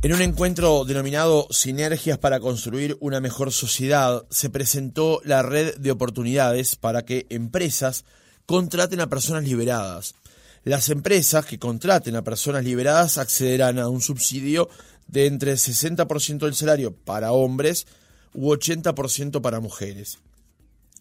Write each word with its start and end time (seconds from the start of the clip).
En 0.00 0.12
un 0.12 0.22
encuentro 0.22 0.84
denominado 0.84 1.48
Sinergias 1.50 2.18
para 2.18 2.38
construir 2.38 2.96
una 3.00 3.20
mejor 3.20 3.50
sociedad, 3.50 4.24
se 4.30 4.48
presentó 4.48 5.20
la 5.24 5.42
red 5.42 5.76
de 5.76 5.90
oportunidades 5.90 6.76
para 6.76 7.04
que 7.04 7.26
empresas 7.30 8.04
contraten 8.46 9.00
a 9.00 9.08
personas 9.08 9.42
liberadas. 9.42 10.14
Las 10.62 10.88
empresas 10.90 11.46
que 11.46 11.58
contraten 11.58 12.14
a 12.14 12.22
personas 12.22 12.62
liberadas 12.62 13.18
accederán 13.18 13.80
a 13.80 13.88
un 13.88 14.00
subsidio 14.00 14.68
de 15.08 15.26
entre 15.26 15.54
60% 15.54 16.38
del 16.44 16.54
salario 16.54 16.94
para 16.94 17.32
hombres 17.32 17.88
u 18.34 18.50
80% 18.52 19.40
para 19.40 19.58
mujeres. 19.58 20.20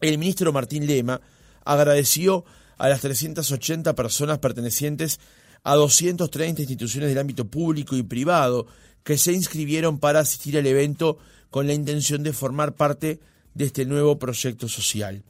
El 0.02 0.18
ministro 0.18 0.52
Martín 0.52 0.88
Lema 0.88 1.22
agradeció 1.64 2.46
a 2.80 2.90
las 2.90 3.02
380 3.02 3.94
personas 3.94 4.40
pertenecientes 4.40 5.20
a 5.68 5.76
230 5.76 6.62
instituciones 6.62 7.10
del 7.10 7.20
ámbito 7.20 7.46
público 7.50 7.98
y 7.98 8.04
privado 8.04 8.68
que 9.04 9.18
se 9.18 9.34
inscribieron 9.34 10.00
para 10.00 10.22
asistir 10.22 10.58
al 10.58 10.66
evento 10.66 11.18
con 11.50 11.68
la 11.68 11.74
intención 11.74 12.24
de 12.24 12.32
formar 12.32 12.76
parte 12.76 13.20
de 13.54 13.66
este 13.66 13.86
nuevo 13.86 14.18
proyecto 14.18 14.70
social. 14.70 15.24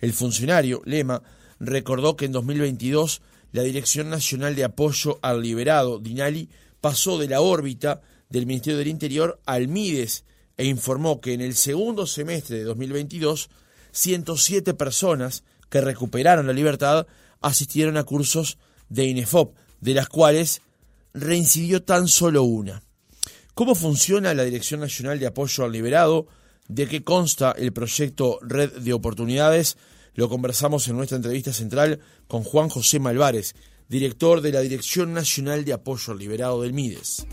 El 0.00 0.12
funcionario, 0.12 0.82
Lema, 0.86 1.22
recordó 1.60 2.16
que 2.16 2.24
en 2.24 2.32
2022 2.32 3.22
la 3.52 3.62
Dirección 3.62 4.10
Nacional 4.10 4.56
de 4.56 4.64
Apoyo 4.64 5.20
al 5.22 5.40
Liberado, 5.40 6.00
DINALI, 6.00 6.48
pasó 6.80 7.16
de 7.16 7.28
la 7.28 7.40
órbita 7.40 8.00
del 8.28 8.46
Ministerio 8.46 8.78
del 8.78 8.88
Interior 8.88 9.40
al 9.46 9.68
MIDES 9.68 10.24
e 10.56 10.66
informó 10.66 11.20
que 11.20 11.32
en 11.32 11.42
el 11.42 11.54
segundo 11.54 12.08
semestre 12.08 12.58
de 12.58 12.64
2022 12.64 13.50
107 13.92 14.74
personas 14.74 15.44
que 15.70 15.80
recuperaron 15.80 16.48
la 16.48 16.52
libertad 16.52 17.06
asistieron 17.40 17.96
a 17.96 18.02
cursos 18.02 18.58
de 18.88 19.04
INEFOP, 19.04 19.54
de 19.80 19.94
las 19.94 20.08
cuales 20.08 20.62
reincidió 21.14 21.82
tan 21.82 22.08
solo 22.08 22.42
una. 22.42 22.82
¿Cómo 23.54 23.74
funciona 23.74 24.34
la 24.34 24.44
Dirección 24.44 24.80
Nacional 24.80 25.18
de 25.18 25.26
Apoyo 25.26 25.64
al 25.64 25.72
Liberado? 25.72 26.26
¿De 26.68 26.86
qué 26.86 27.02
consta 27.02 27.52
el 27.52 27.72
proyecto 27.72 28.38
Red 28.42 28.80
de 28.80 28.92
Oportunidades? 28.92 29.78
Lo 30.14 30.28
conversamos 30.28 30.88
en 30.88 30.96
nuestra 30.96 31.16
entrevista 31.16 31.52
central 31.52 32.00
con 32.28 32.42
Juan 32.42 32.68
José 32.68 32.98
Malvares, 32.98 33.54
director 33.88 34.40
de 34.40 34.52
la 34.52 34.60
Dirección 34.60 35.14
Nacional 35.14 35.64
de 35.64 35.72
Apoyo 35.72 36.12
al 36.12 36.18
Liberado 36.18 36.62
del 36.62 36.72
MIDES. 36.72 37.26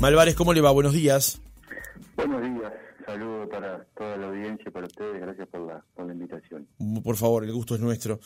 Malvares, 0.00 0.36
¿cómo 0.36 0.52
le 0.52 0.60
va? 0.60 0.70
Buenos 0.70 0.92
días. 0.92 1.40
Buenos 2.16 2.40
días, 2.42 2.72
saludo 3.04 3.48
para 3.48 3.84
toda 3.96 4.16
la 4.16 4.28
audiencia 4.28 4.64
y 4.68 4.70
para 4.70 4.86
ustedes, 4.86 5.20
gracias 5.20 5.48
por 5.48 5.66
la, 5.66 5.84
por 5.94 6.06
la 6.06 6.12
invitación. 6.12 6.68
Por 7.02 7.16
favor, 7.16 7.44
el 7.44 7.52
gusto 7.52 7.74
es 7.74 7.80
nuestro. 7.80 8.20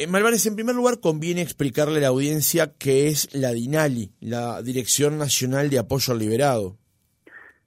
Eh, 0.00 0.06
Malvares, 0.06 0.46
en 0.46 0.54
primer 0.54 0.74
lugar, 0.74 0.98
conviene 0.98 1.42
explicarle 1.42 1.98
a 1.98 2.00
la 2.00 2.06
audiencia 2.06 2.72
qué 2.78 3.08
es 3.08 3.34
la 3.34 3.50
DINALI, 3.50 4.14
la 4.20 4.62
Dirección 4.62 5.18
Nacional 5.18 5.68
de 5.68 5.78
Apoyo 5.78 6.14
al 6.14 6.20
Liberado. 6.20 6.78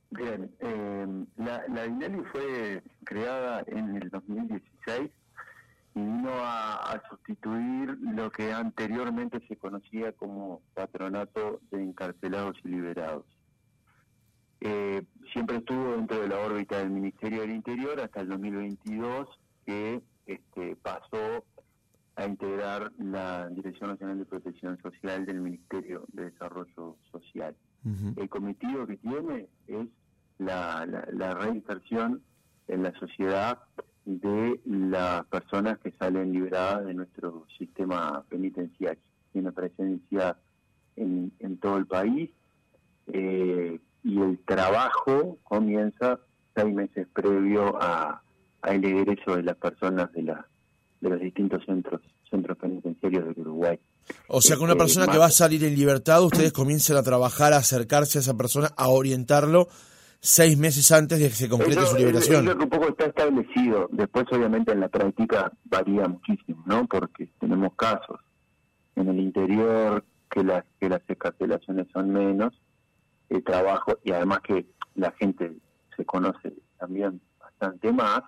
Bien, 0.09 0.49
eh, 0.59 1.05
la, 1.37 1.83
DINALI 1.83 2.23
fue 2.31 2.81
creada 3.03 3.63
en 3.67 3.97
el 3.97 4.09
2016 4.09 5.11
y 5.93 5.99
vino 5.99 6.31
a, 6.31 6.93
a, 6.93 7.07
sustituir 7.07 7.99
lo 8.01 8.31
que 8.31 8.51
anteriormente 8.51 9.39
se 9.47 9.55
conocía 9.55 10.11
como 10.13 10.63
Patronato 10.73 11.61
de 11.69 11.83
Encarcelados 11.83 12.57
y 12.63 12.69
Liberados. 12.69 13.25
Eh, 14.59 15.03
siempre 15.31 15.57
estuvo 15.57 15.97
dentro 15.97 16.19
de 16.19 16.29
la 16.29 16.39
órbita 16.39 16.79
del 16.79 16.89
Ministerio 16.89 17.41
del 17.41 17.51
Interior 17.51 17.99
hasta 17.99 18.21
el 18.21 18.29
2022 18.29 19.27
que 19.67 20.01
este, 20.25 20.75
pasó 20.77 21.32
a 22.23 22.27
integrar 22.27 22.91
la 22.97 23.49
Dirección 23.49 23.89
Nacional 23.91 24.17
de 24.17 24.25
Protección 24.25 24.81
Social 24.81 25.25
del 25.25 25.41
Ministerio 25.41 26.05
de 26.13 26.31
Desarrollo 26.31 26.95
Social. 27.11 27.55
El 28.15 28.29
cometido 28.29 28.87
que 28.87 28.95
tiene 28.95 29.47
es 29.67 29.87
la, 30.37 30.87
la, 31.11 31.33
reinserción 31.33 32.21
en 32.69 32.83
la 32.83 32.93
sociedad 32.93 33.59
de 34.05 34.57
las 34.65 35.25
personas 35.25 35.79
que 35.79 35.91
salen 35.91 36.31
liberadas 36.31 36.85
de 36.85 36.93
nuestro 36.93 37.45
sistema 37.57 38.23
penitenciario. 38.29 39.01
Tiene 39.33 39.51
presencia 39.51 40.37
en, 40.95 41.33
en 41.39 41.57
todo 41.57 41.75
el 41.75 41.87
país 41.87 42.29
eh, 43.07 43.81
y 44.01 44.21
el 44.21 44.39
trabajo 44.45 45.39
comienza 45.43 46.21
seis 46.55 46.73
meses 46.73 47.05
previo 47.13 47.75
a, 47.81 48.21
a 48.61 48.73
el 48.73 48.85
egreso 48.85 49.35
de 49.35 49.43
las 49.43 49.57
personas 49.57 50.09
de 50.13 50.23
la 50.23 50.47
de 51.03 51.09
los 51.09 51.19
distintos 51.19 51.63
centros 51.65 52.01
centros 52.29 52.57
penitenciarios 52.57 53.25
del 53.25 53.39
Uruguay. 53.39 53.79
O 54.27 54.41
sea 54.41 54.57
que 54.57 54.63
una 54.63 54.73
este, 54.73 54.83
persona 54.83 55.11
que 55.11 55.17
va 55.17 55.25
a 55.25 55.31
salir 55.31 55.63
en 55.63 55.75
libertad, 55.75 56.23
ustedes 56.23 56.51
comienzan 56.51 56.97
a 56.97 57.03
trabajar, 57.03 57.53
a 57.53 57.57
acercarse 57.57 58.17
a 58.17 58.21
esa 58.21 58.35
persona, 58.35 58.69
a 58.75 58.87
orientarlo 58.89 59.67
seis 60.19 60.57
meses 60.57 60.91
antes 60.91 61.19
de 61.19 61.27
que 61.27 61.35
se 61.35 61.49
complete 61.49 61.85
su 61.85 61.97
liberación. 61.97 62.47
Eso 62.47 62.57
que 62.57 62.63
un 62.63 62.69
poco 62.69 62.87
está 62.87 63.05
establecido. 63.05 63.89
Después, 63.91 64.25
obviamente, 64.31 64.71
en 64.71 64.79
la 64.79 64.87
práctica 64.87 65.51
varía 65.65 66.07
muchísimo, 66.07 66.63
¿no? 66.65 66.87
Porque 66.87 67.27
tenemos 67.39 67.75
casos 67.75 68.19
en 68.95 69.09
el 69.09 69.19
interior 69.19 70.03
que 70.31 70.43
las 70.43 70.63
que 70.79 70.89
las 70.89 71.01
escarcelaciones 71.07 71.87
son 71.93 72.11
menos, 72.11 72.53
el 73.29 73.43
trabajo 73.43 73.99
y 74.03 74.11
además 74.11 74.39
que 74.41 74.65
la 74.95 75.11
gente 75.11 75.51
se 75.95 76.05
conoce 76.05 76.53
también 76.79 77.21
bastante 77.39 77.91
más, 77.91 78.21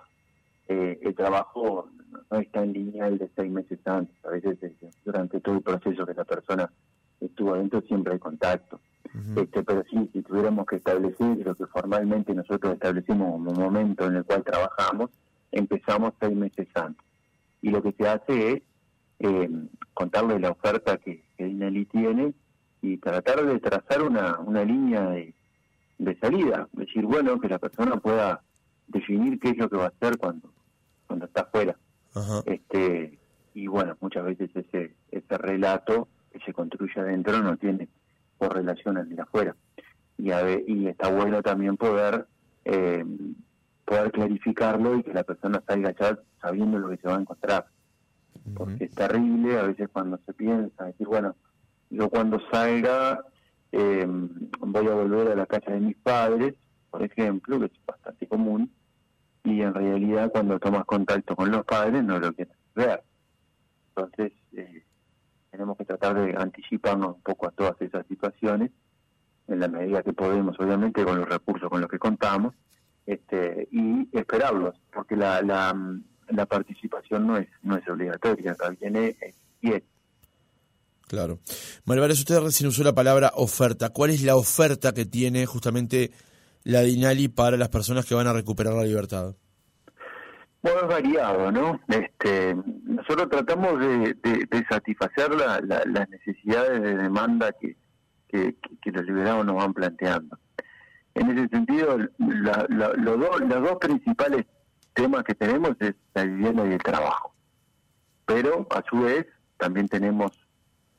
eh, 0.68 1.00
el 1.02 1.16
trabajo 1.16 1.90
no 2.32 2.40
está 2.40 2.64
en 2.64 2.74
lineal 2.74 3.18
de 3.18 3.30
seis 3.36 3.52
meses 3.52 3.80
antes, 3.86 4.16
a 4.26 4.30
veces 4.30 4.58
durante 5.04 5.40
todo 5.40 5.56
el 5.56 5.62
proceso 5.62 6.06
que 6.06 6.14
la 6.14 6.26
persona 6.26 6.72
estuvo 7.20 7.54
adentro 7.54 7.82
siempre 7.82 8.14
hay 8.14 8.20
contacto. 8.20 8.80
este, 9.36 9.64
pero 9.64 9.84
sí, 9.90 10.10
si 10.12 10.22
tuviéramos 10.22 10.66
que 10.66 10.78
establecer 10.78 11.38
lo 11.46 11.56
que 11.56 11.66
formalmente 11.68 12.34
nosotros 12.34 12.74
establecimos 12.74 13.32
como 13.32 13.54
momento 13.54 14.06
en 14.08 14.18
el 14.18 14.26
cual 14.26 14.44
trabajamos, 14.44 15.12
empezamos 15.52 16.14
seis 16.20 16.36
meses 16.36 16.68
antes. 16.74 17.06
Y 17.62 17.70
lo 17.70 17.82
que 17.82 17.94
se 17.94 18.08
hace 18.08 18.52
es 18.52 18.62
eh, 19.20 19.50
contarle 19.94 20.40
la 20.40 20.52
oferta 20.52 20.98
que, 20.98 21.24
que 21.38 21.46
Dinelli 21.46 21.86
tiene 21.86 22.34
y 22.82 22.98
tratar 22.98 23.46
de 23.46 23.60
trazar 23.60 24.04
una, 24.04 24.40
una 24.40 24.64
línea 24.64 25.10
de, 25.10 25.34
de 25.98 26.16
salida, 26.18 26.68
decir, 26.74 27.06
bueno, 27.06 27.40
que 27.40 27.48
la 27.48 27.60
persona 27.60 27.98
pueda 27.98 28.42
definir 28.88 29.40
qué 29.40 29.50
es 29.50 29.58
lo 29.58 29.70
que 29.70 29.78
va 29.78 29.86
a 29.86 29.88
hacer 29.88 30.18
cuando, 30.18 30.52
cuando 31.08 31.26
está 31.26 31.42
afuera 31.42 31.78
este 32.46 33.20
y 33.54 33.68
bueno, 33.68 33.96
muchas 34.02 34.26
veces 34.26 34.50
ese, 34.54 34.96
ese 35.12 35.38
relato 35.38 36.08
que 36.32 36.40
se 36.40 36.54
construye 36.54 37.00
adentro 37.00 37.42
no 37.42 37.56
tiene 37.58 37.88
correlación 38.38 38.98
al 38.98 39.10
de 39.10 39.22
afuera. 39.22 39.56
Y, 40.18 40.30
y 40.68 40.88
está 40.88 41.10
bueno 41.10 41.42
también 41.42 41.78
poder 41.78 42.26
eh, 42.66 43.06
poder 43.86 44.12
clarificarlo 44.12 44.98
y 44.98 45.04
que 45.04 45.14
la 45.14 45.24
persona 45.24 45.64
salga 45.66 45.96
ya 45.98 46.20
sabiendo 46.42 46.80
lo 46.80 46.90
que 46.90 46.98
se 46.98 47.08
va 47.08 47.16
a 47.16 47.22
encontrar. 47.22 47.68
Porque 48.56 48.86
es 48.86 48.92
terrible 48.92 49.58
a 49.58 49.64
veces 49.64 49.90
cuando 49.92 50.20
se 50.26 50.34
piensa, 50.34 50.86
decir, 50.86 51.08
bueno, 51.08 51.36
yo 51.90 52.10
cuando 52.10 52.40
salga 52.52 53.22
eh, 53.72 54.06
voy 54.60 54.88
a 54.88 54.94
volver 54.94 55.30
a 55.30 55.36
la 55.36 55.46
casa 55.46 55.72
de 55.72 55.80
mis 55.80 55.96
padres, 55.98 56.56
por 56.92 57.04
ejemplo, 57.04 57.60
que 57.60 57.66
es 57.66 57.72
bastante 57.86 58.28
común, 58.28 58.72
y 59.46 59.62
en 59.62 59.74
realidad 59.74 60.32
cuando 60.32 60.60
tomas 60.60 60.86
contacto 60.86 61.36
con 61.36 61.52
los 61.52 61.64
padres 61.64 62.04
no 62.04 62.20
lo 62.20 62.34
quieres 62.34 62.56
ver. 62.74 63.02
Entonces, 63.96 64.34
eh, 64.54 64.84
tenemos 65.52 65.78
que 65.78 65.86
tratar 65.86 66.20
de 66.20 66.36
anticiparnos 66.36 67.16
un 67.16 67.22
poco 67.22 67.48
a 67.48 67.52
todas 67.52 67.80
esas 67.82 68.06
situaciones, 68.08 68.72
en 69.48 69.60
la 69.60 69.68
medida 69.68 70.02
que 70.02 70.12
podemos, 70.12 70.60
obviamente, 70.60 71.06
con 71.06 71.20
los 71.20 71.30
recursos 71.30 71.70
con 71.70 71.80
los 71.80 71.90
que 71.90 72.00
contamos, 72.00 72.56
este, 73.06 73.68
y 73.72 74.10
esperarlos, 74.18 74.76
porque 74.92 75.16
la, 75.16 75.42
la, 75.44 75.74
la 76.30 76.46
participación 76.48 77.28
no 77.28 77.38
es, 77.38 77.48
no 77.62 77.78
es 77.78 77.88
obligatoria, 77.88 78.54
acá 78.54 78.72
viene 78.72 79.16
y 79.62 79.74
es. 79.74 79.84
Claro. 81.08 81.40
Malvares, 81.86 82.18
usted 82.18 82.40
recién 82.40 82.68
usó 82.68 82.84
la 82.84 82.96
palabra 82.96 83.32
oferta. 83.36 83.92
¿Cuál 83.92 84.10
es 84.10 84.24
la 84.24 84.36
oferta 84.36 84.92
que 84.92 85.06
tiene 85.06 85.46
justamente 85.46 86.12
la 86.66 86.82
DINALI 86.82 87.30
para 87.30 87.58
las 87.58 87.70
personas 87.70 88.06
que 88.06 88.16
van 88.16 88.28
a 88.28 88.34
recuperar 88.34 88.74
la 88.74 88.84
libertad? 88.84 89.36
Bueno, 90.62 90.82
es 90.82 90.88
variado, 90.88 91.52
¿no? 91.52 91.80
Este, 91.88 92.56
nosotros 92.84 93.30
tratamos 93.30 93.80
de, 93.80 94.18
satisfacer 94.68 95.30
las 95.36 96.10
necesidades 96.10 96.82
de 96.82 96.98
demanda 96.98 97.52
que, 97.54 97.78
que, 98.28 98.92
los 98.92 99.06
liberados 99.06 99.46
nos 99.46 99.56
van 99.58 99.74
planteando. 99.74 100.40
En 101.14 101.38
ese 101.38 101.48
sentido, 101.50 101.98
la, 102.18 102.66
los 102.68 103.62
dos 103.62 103.78
principales 103.80 104.46
temas 104.94 105.24
que 105.24 105.36
tenemos 105.36 105.72
es 105.80 105.94
la 106.16 106.24
vivienda 106.24 106.68
y 106.68 106.74
el 106.74 106.84
trabajo. 106.84 107.36
Pero, 108.26 108.68
a 108.72 108.84
su 108.90 109.02
vez, 109.02 109.28
también 109.58 109.88
tenemos 109.88 110.32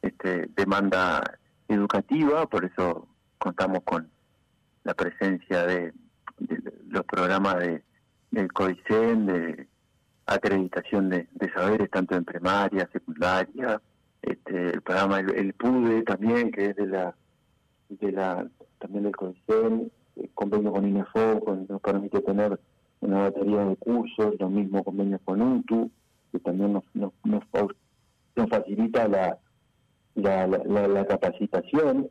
este, 0.01 0.49
demanda 0.55 1.23
educativa, 1.67 2.47
por 2.47 2.65
eso 2.65 3.09
contamos 3.39 3.81
con 3.85 4.09
la 4.87 4.95
presencia 4.95 5.67
de, 5.67 5.93
los 6.89 7.05
programas 7.05 7.59
de, 7.59 7.83
del 8.31 8.53
COICEN, 8.53 9.27
de 9.27 9.67
acreditación 10.27 11.11
de, 11.11 11.27
saberes 11.53 11.91
tanto 11.91 12.15
en 12.15 12.25
primaria, 12.25 12.89
secundaria, 12.93 13.83
este, 14.23 14.71
el 14.71 14.83
programa 14.83 15.19
el, 15.19 15.53
PUDE 15.55 16.03
también, 16.03 16.53
que 16.53 16.67
es 16.67 16.77
de 16.77 16.87
la 16.87 17.15
de 17.89 18.13
la 18.13 18.47
también 18.79 19.05
del 19.05 19.17
CONCEN, 19.17 19.91
el 20.17 20.31
convenio 20.35 20.73
con 20.73 20.87
INEFO, 20.87 21.45
que 21.45 21.73
nos 21.73 21.81
permite 21.81 22.21
tener 22.21 22.59
una 23.01 23.23
batería 23.23 23.65
de 23.65 23.77
cursos, 23.77 24.35
lo 24.39 24.49
mismo 24.49 24.85
convenio 24.85 25.19
con 25.25 25.43
UNTU, 25.43 25.91
que 26.31 26.39
también 26.41 26.73
nos, 26.75 26.85
nos, 26.95 27.13
nos, 27.25 27.45
facilita 28.49 29.09
la, 29.09 29.39
la, 30.15 30.47
la, 30.47 31.07
capacitación. 31.07 32.09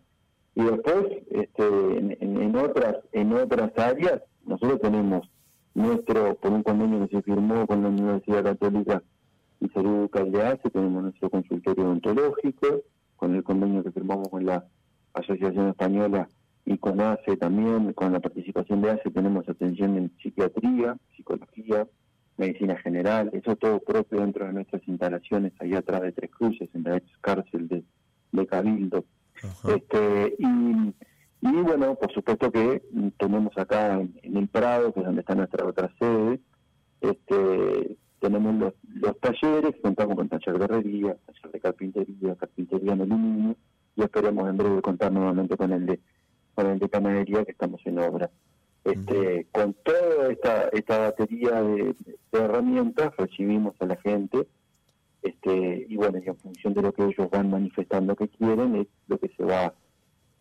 Y 0.56 0.64
después, 0.64 1.06
este, 1.32 1.68
en, 1.98 2.18
en, 2.22 2.56
otras 2.56 2.96
en 3.12 3.34
otras 3.34 3.78
áreas, 3.78 4.22
nosotros 4.46 4.80
tenemos 4.80 5.30
nuestro, 5.74 6.36
por 6.36 6.54
un 6.54 6.64
convenio 6.64 7.06
que 7.06 7.18
se 7.18 7.22
firmó 7.24 7.68
con 7.68 7.84
la 7.84 7.90
Universidad 7.90 8.44
Católica 8.44 9.04
y 9.60 9.68
Salud 9.70 10.10
Caldeace, 10.10 10.70
tenemos 10.70 11.04
nuestro 11.04 11.30
consultorio 11.30 11.90
ontológico, 11.90 12.84
con 13.18 13.36
el 13.36 13.44
convenio 13.44 13.84
que 13.84 13.92
firmamos 13.92 14.30
con 14.30 14.46
la 14.46 14.66
Asociación 15.14 15.70
Española 15.70 16.30
y 16.66 16.78
con 16.78 17.02
ACE 17.02 17.36
también, 17.38 17.92
con 17.94 18.14
la 18.14 18.22
participación 18.22 18.82
de 18.82 18.92
ACE 18.92 19.12
tenemos 19.12 19.48
atención 19.50 19.98
en 19.98 20.12
psiquiatría, 20.22 20.96
psicología, 21.18 21.86
medicina 22.38 22.78
general, 22.78 23.30
eso 23.34 23.56
todo 23.58 23.80
propio 23.80 24.22
dentro 24.22 24.46
de 24.46 24.54
nuestras 24.54 24.88
instalaciones 24.88 25.52
ahí 25.60 25.74
atrás 25.74 26.02
de 26.02 26.14
Tres 26.14 26.32
Cruces, 26.32 26.70
en 26.74 26.84
la 26.84 26.98
ex 26.98 27.18
cárcel 27.20 27.68
de 28.32 28.48
Cabildo. 28.48 29.04
Este, 29.68 30.36
y, 30.40 30.48
y, 31.42 31.62
bueno, 31.62 31.96
por 31.96 32.12
supuesto 32.14 32.52
que 32.52 32.82
tenemos 33.18 33.58
acá 33.58 34.00
en, 34.00 34.38
el 34.38 34.48
Prado, 34.48 34.94
que 34.94 35.00
es 35.02 35.06
donde 35.06 35.22
está 35.22 35.36
nuestra 35.36 35.66
otra 35.66 35.94
sede, 36.00 36.40
este, 37.02 37.98
tenemos 38.20 38.56
los, 38.56 38.74
los 38.96 39.20
talleres, 39.20 39.76
contamos 39.82 40.16
con 40.16 40.30
taller 40.30 40.58
de 40.58 40.66
herrería, 40.66 41.18
taller 41.26 41.52
de 41.52 41.60
carpintería, 41.60 42.36
carpintería 42.36 42.94
en 42.94 43.02
aluminio, 43.02 43.56
y 43.96 44.04
esperemos 44.04 44.50
en 44.50 44.58
breve 44.58 44.82
contar 44.82 45.12
nuevamente 45.12 45.56
con 45.58 45.72
el 45.72 45.86
de 45.86 46.00
con 46.56 46.68
el 46.68 46.80
de 46.80 46.88
panadería 46.88 47.44
que 47.44 47.52
estamos 47.52 47.82
en 47.86 48.00
obra. 48.00 48.32
Este, 48.86 49.48
Con 49.52 49.74
toda 49.84 50.32
esta, 50.32 50.70
esta 50.70 51.00
batería 51.00 51.62
de, 51.62 51.96
herramientas 52.32 53.16
recibimos 53.18 53.76
a 53.80 53.86
la 53.86 53.96
gente 53.98 54.48
este, 55.26 55.86
y 55.90 55.96
bueno, 55.96 56.20
y 56.24 56.30
en 56.30 56.38
función 56.38 56.74
de 56.74 56.82
lo 56.84 56.94
que 56.94 57.04
ellos 57.04 57.30
van 57.32 57.50
manifestando 57.50 58.16
que 58.16 58.28
quieren 58.28 58.76
es 58.76 58.88
lo 59.08 59.18
que 59.18 59.30
se 59.30 59.44
va 59.44 59.74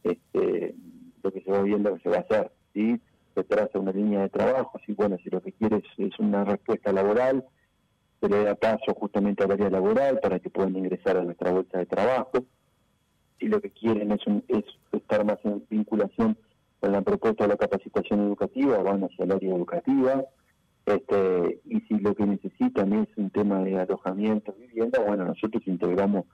este, 0.02 0.74
lo 1.22 1.32
que 1.32 1.40
se 1.40 1.50
va 1.50 1.62
viendo 1.62 1.94
que 1.94 2.02
se 2.02 2.10
va 2.10 2.18
a 2.18 2.20
hacer. 2.20 2.52
¿sí? 2.74 3.00
Se 3.34 3.44
traza 3.44 3.78
una 3.78 3.92
línea 3.92 4.20
de 4.20 4.28
trabajo, 4.28 4.78
si 4.84 4.92
bueno, 4.92 5.16
si 5.22 5.30
lo 5.30 5.40
que 5.40 5.52
quieres 5.52 5.82
es 5.96 6.18
una 6.18 6.44
respuesta 6.44 6.92
laboral, 6.92 7.44
se 8.20 8.28
le 8.28 8.44
da 8.44 8.54
paso 8.54 8.94
justamente 8.94 9.42
al 9.42 9.52
área 9.52 9.70
laboral 9.70 10.20
para 10.20 10.38
que 10.38 10.50
puedan 10.50 10.76
ingresar 10.76 11.16
a 11.16 11.24
nuestra 11.24 11.50
bolsa 11.50 11.78
de 11.78 11.86
trabajo 11.86 12.44
si 13.38 13.48
lo 13.48 13.60
que 13.60 13.70
quieren 13.70 14.12
es, 14.12 14.20
es 14.48 14.64
estar 14.92 15.24
más 15.24 15.38
en 15.44 15.64
vinculación 15.68 16.36
con 16.80 16.92
la 16.92 17.02
propuesta 17.02 17.44
de 17.44 17.48
la 17.48 17.56
capacitación 17.56 18.20
educativa, 18.20 18.78
van 18.82 19.04
hacia 19.04 19.24
el 19.24 19.32
área 19.32 19.54
educativa, 19.54 20.24
este, 20.86 21.60
y 21.64 21.80
si 21.82 21.98
lo 21.98 22.14
que 22.14 22.26
necesitan 22.26 22.92
es 22.92 23.08
un 23.16 23.30
tema 23.30 23.62
de 23.62 23.78
alojamiento, 23.78 24.54
vivienda, 24.58 25.02
bueno, 25.06 25.24
nosotros 25.24 25.62
integramos 25.66 26.26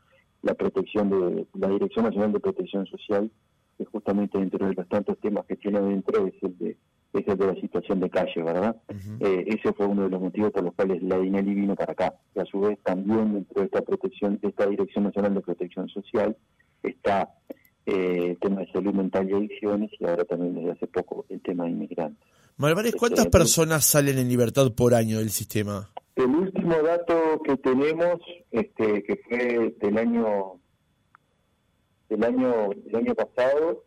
la 0.42 0.54
protección 0.54 1.10
de 1.10 1.46
la 1.54 1.68
Dirección 1.68 2.06
Nacional 2.06 2.32
de 2.32 2.40
Protección 2.40 2.86
Social, 2.86 3.30
que 3.78 3.84
justamente 3.84 4.38
dentro 4.38 4.66
de 4.66 4.74
los 4.74 4.88
tantos 4.88 5.18
temas 5.18 5.46
que 5.46 5.56
tiene 5.56 5.80
dentro 5.80 6.26
es 6.26 6.34
el 6.42 6.58
de 6.58 6.76
es 7.12 7.26
el 7.26 7.36
de 7.36 7.46
la 7.46 7.54
situación 7.56 8.00
de 8.00 8.08
calle, 8.08 8.42
¿verdad? 8.42 8.76
eh, 9.18 9.44
ese 9.48 9.72
fue 9.72 9.86
uno 9.86 10.04
de 10.04 10.10
los 10.10 10.20
motivos 10.20 10.52
por 10.52 10.62
los 10.62 10.74
cuales 10.74 11.02
la 11.02 11.18
DINELI 11.18 11.54
vino 11.54 11.74
para 11.74 11.92
acá. 11.92 12.14
Y 12.36 12.40
a 12.40 12.44
su 12.44 12.60
vez 12.60 12.78
también 12.84 13.34
dentro 13.34 13.60
de 13.60 13.66
esta 13.66 13.82
protección, 13.82 14.38
de 14.40 14.48
esta 14.48 14.66
Dirección 14.66 15.04
Nacional 15.04 15.34
de 15.34 15.40
Protección 15.40 15.88
Social, 15.88 16.36
está 16.84 17.34
eh, 17.86 18.26
el 18.30 18.38
tema 18.38 18.60
de 18.60 18.70
salud 18.70 18.94
mental 18.94 19.28
y 19.28 19.34
adicciones 19.34 19.90
y 19.98 20.04
ahora 20.06 20.24
también 20.24 20.54
desde 20.54 20.70
hace 20.70 20.86
poco 20.86 21.26
el 21.28 21.40
tema 21.40 21.64
de 21.64 21.70
inmigrantes. 21.70 22.29
Malvares, 22.60 22.94
¿cuántas 22.94 23.26
personas 23.28 23.86
salen 23.86 24.18
en 24.18 24.28
libertad 24.28 24.70
por 24.72 24.92
año 24.92 25.18
del 25.18 25.30
sistema? 25.30 25.90
El 26.14 26.26
último 26.26 26.74
dato 26.82 27.40
que 27.42 27.56
tenemos, 27.56 28.20
este, 28.50 29.02
que 29.02 29.18
fue 29.26 29.74
del 29.80 29.96
año 29.96 30.60
del 32.10 32.22
año 32.22 32.68
del 32.84 32.96
año 32.96 33.14
pasado, 33.14 33.82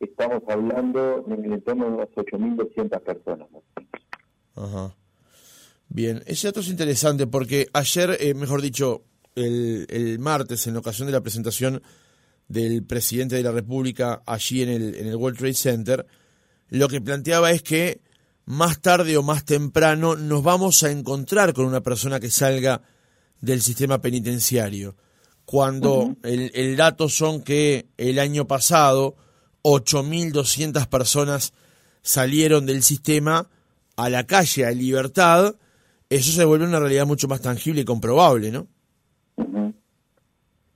estamos 0.00 0.42
hablando 0.48 1.22
en 1.26 1.44
el 1.44 1.52
entorno 1.52 1.84
de 1.84 1.90
unas 1.90 2.08
8.200 2.08 2.98
personas. 3.02 3.48
Ajá. 4.54 4.94
Bien, 5.90 6.22
ese 6.24 6.46
dato 6.46 6.60
es 6.60 6.68
interesante 6.68 7.26
porque 7.26 7.68
ayer, 7.74 8.16
eh, 8.20 8.32
mejor 8.32 8.62
dicho, 8.62 9.02
el, 9.34 9.86
el 9.90 10.18
martes, 10.18 10.66
en 10.66 10.78
ocasión 10.78 11.04
de 11.08 11.12
la 11.12 11.20
presentación 11.20 11.82
del 12.48 12.86
presidente 12.86 13.36
de 13.36 13.42
la 13.42 13.52
República 13.52 14.22
allí 14.24 14.62
en 14.62 14.70
el, 14.70 14.94
en 14.94 15.08
el 15.08 15.16
World 15.16 15.36
Trade 15.36 15.52
Center, 15.52 16.06
lo 16.68 16.88
que 16.88 17.00
planteaba 17.00 17.50
es 17.50 17.62
que 17.62 18.00
más 18.44 18.80
tarde 18.80 19.16
o 19.16 19.22
más 19.22 19.44
temprano 19.44 20.16
nos 20.16 20.42
vamos 20.42 20.82
a 20.82 20.90
encontrar 20.90 21.52
con 21.52 21.66
una 21.66 21.82
persona 21.82 22.20
que 22.20 22.30
salga 22.30 22.82
del 23.40 23.60
sistema 23.60 24.00
penitenciario. 24.00 24.96
Cuando 25.44 26.16
el, 26.22 26.50
el, 26.54 26.76
dato 26.76 27.08
son 27.08 27.42
que 27.42 27.86
el 27.96 28.18
año 28.18 28.46
pasado 28.46 29.16
8.200 29.62 30.86
personas 30.88 31.54
salieron 32.02 32.66
del 32.66 32.82
sistema 32.82 33.48
a 33.96 34.08
la 34.08 34.24
calle, 34.26 34.66
a 34.66 34.70
libertad, 34.70 35.54
eso 36.10 36.32
se 36.32 36.44
vuelve 36.44 36.66
una 36.66 36.80
realidad 36.80 37.06
mucho 37.06 37.28
más 37.28 37.42
tangible 37.42 37.82
y 37.82 37.84
comprobable, 37.84 38.50
¿no? 38.50 38.66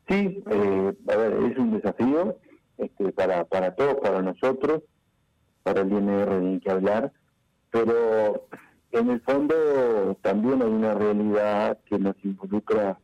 Sí, 0.09 0.43
eh, 0.51 0.93
a 1.09 1.17
ver, 1.17 1.33
es 1.51 1.59
un 1.59 1.73
desafío 1.73 2.37
este, 2.77 3.13
para, 3.13 3.45
para 3.45 3.75
todos, 3.75 3.97
para 4.03 4.21
nosotros, 4.21 4.83
para 5.63 5.83
el 5.83 5.93
INR 5.93 6.41
ni 6.43 6.61
que 6.61 6.71
hablar, 6.71 7.13
pero 7.71 8.47
en 8.93 9.11
el 9.11 9.21
fondo 9.21 9.55
también 10.23 10.63
hay 10.63 10.69
una 10.69 10.95
realidad 10.95 11.79
que 11.87 11.99
nos 11.99 12.17
involucra, 12.25 12.99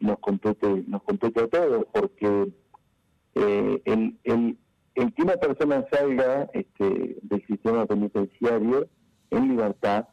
nos 0.00 0.18
compete, 0.18 0.84
nos 0.86 1.02
compete 1.02 1.40
a 1.40 1.48
todos, 1.48 1.84
porque 1.92 2.52
eh, 3.34 3.82
el, 3.84 4.18
el, 4.24 4.58
el 4.94 5.14
que 5.14 5.22
una 5.22 5.36
persona 5.36 5.84
salga 5.90 6.48
este, 6.52 7.18
del 7.22 7.46
sistema 7.46 7.86
penitenciario 7.86 8.88
en 9.30 9.48
libertad 9.48 10.06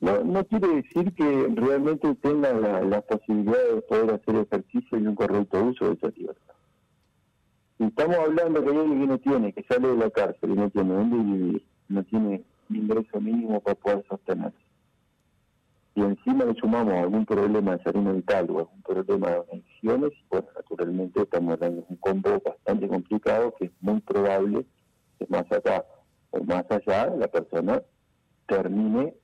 no, 0.00 0.24
no 0.24 0.44
quiere 0.46 0.68
decir 0.76 1.12
que 1.14 1.48
realmente 1.54 2.14
tenga 2.16 2.52
la, 2.52 3.00
posibilidad 3.02 3.58
de 3.74 3.82
poder 3.82 4.14
hacer 4.14 4.36
ejercicio 4.36 4.98
y 4.98 5.06
un 5.06 5.14
correcto 5.14 5.62
uso 5.62 5.88
de 5.88 5.94
esa 5.94 6.08
libertad. 6.08 6.54
Si 7.80 7.86
estamos 7.86 8.14
hablando 8.18 8.62
que 8.62 8.72
hay 8.72 8.76
alguien 8.76 9.00
que 9.00 9.06
no 9.06 9.18
tiene, 9.20 9.52
que 9.54 9.62
sale 9.62 9.88
de 9.88 9.96
la 9.96 10.10
cárcel 10.10 10.50
y 10.50 10.54
no 10.54 10.68
tiene 10.68 10.92
dónde 10.92 11.16
vivir, 11.16 11.64
no 11.88 12.04
tiene 12.04 12.44
ingreso 12.68 13.18
mínimo 13.22 13.58
para 13.60 13.74
poder 13.74 14.04
sostenerse, 14.06 14.58
y 15.94 16.02
encima 16.02 16.44
le 16.44 16.54
sumamos 16.56 16.92
algún 16.92 17.24
problema 17.24 17.78
de 17.78 17.82
salud 17.82 18.02
mental 18.02 18.50
o 18.50 18.58
algún 18.58 18.82
problema 18.82 19.30
de 19.30 19.36
adicciones, 19.50 20.10
pues 20.28 20.44
naturalmente 20.54 21.22
estamos 21.22 21.58
de 21.58 21.68
un 21.88 21.96
combo 21.96 22.38
bastante 22.44 22.86
complicado 22.86 23.54
que 23.58 23.64
es 23.64 23.72
muy 23.80 24.02
probable 24.02 24.66
que 25.18 25.26
más 25.30 25.50
acá 25.50 25.86
o 26.32 26.44
más 26.44 26.66
allá 26.68 27.06
la 27.16 27.28
persona 27.28 27.82
termine 28.46 29.14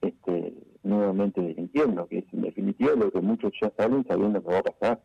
este, 0.00 0.54
nuevamente 0.84 1.40
delinquiendo, 1.40 2.06
que 2.06 2.18
es 2.18 2.24
en 2.32 2.42
definitiva 2.42 2.92
lo 2.94 3.10
que 3.10 3.20
muchos 3.20 3.52
ya 3.60 3.72
saben 3.76 4.06
sabiendo 4.06 4.40
que 4.40 4.52
va 4.52 4.58
a 4.58 4.62
pasar. 4.62 5.00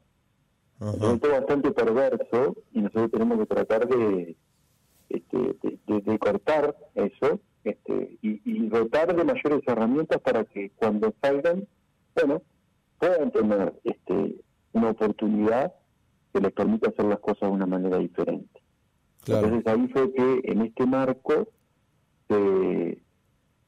Es 0.81 1.21
bastante 1.21 1.71
perverso 1.71 2.55
y 2.73 2.81
nosotros 2.81 3.11
tenemos 3.11 3.37
que 3.37 3.45
tratar 3.45 3.87
de, 3.87 4.35
este, 5.09 5.55
de, 5.87 6.19
cortar 6.19 6.75
eso 6.95 7.39
este, 7.63 8.17
y, 8.23 8.41
y, 8.43 8.67
dotar 8.67 9.15
de 9.15 9.23
mayores 9.23 9.61
herramientas 9.67 10.19
para 10.21 10.43
que 10.43 10.71
cuando 10.71 11.13
salgan, 11.21 11.67
bueno, 12.15 12.41
puedan 12.97 13.29
tener 13.31 13.79
este, 13.83 14.41
una 14.73 14.89
oportunidad 14.89 15.71
que 16.33 16.41
les 16.41 16.51
permita 16.51 16.89
hacer 16.89 17.05
las 17.05 17.19
cosas 17.19 17.41
de 17.41 17.55
una 17.55 17.67
manera 17.67 17.99
diferente. 17.99 18.59
Entonces 19.27 19.67
ahí 19.67 19.87
fue 19.89 20.11
que 20.13 20.41
en 20.45 20.61
este 20.63 20.85
marco 20.87 21.47
se, 22.27 23.03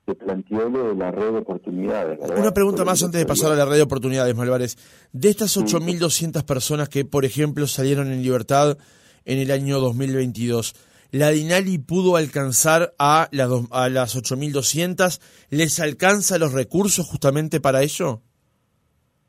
se 0.05 0.15
planteó 0.15 0.69
lo 0.69 0.89
de 0.89 0.95
la 0.95 1.11
red 1.11 1.31
de 1.31 1.37
oportunidades. 1.39 2.19
Una 2.35 2.53
pregunta 2.53 2.83
más 2.83 3.01
antes 3.03 3.19
de 3.19 3.25
pasar 3.25 3.51
a 3.51 3.55
la 3.55 3.65
red 3.65 3.75
de 3.75 3.83
oportunidades, 3.83 4.35
Malvares. 4.35 4.77
De 5.13 5.29
estas 5.29 5.57
8.200 5.57 6.43
personas 6.43 6.89
que, 6.89 7.05
por 7.05 7.25
ejemplo, 7.25 7.67
salieron 7.67 8.11
en 8.11 8.21
libertad 8.21 8.77
en 9.25 9.39
el 9.39 9.51
año 9.51 9.79
2022, 9.79 10.75
¿la 11.11 11.29
DINALI 11.29 11.77
pudo 11.77 12.17
alcanzar 12.17 12.93
a 12.99 13.29
las, 13.31 13.49
a 13.71 13.87
las 13.89 14.17
8.200? 14.17 15.21
¿Les 15.49 15.79
alcanza 15.79 16.37
los 16.37 16.51
recursos 16.51 17.07
justamente 17.07 17.61
para 17.61 17.81
ello? 17.81 18.21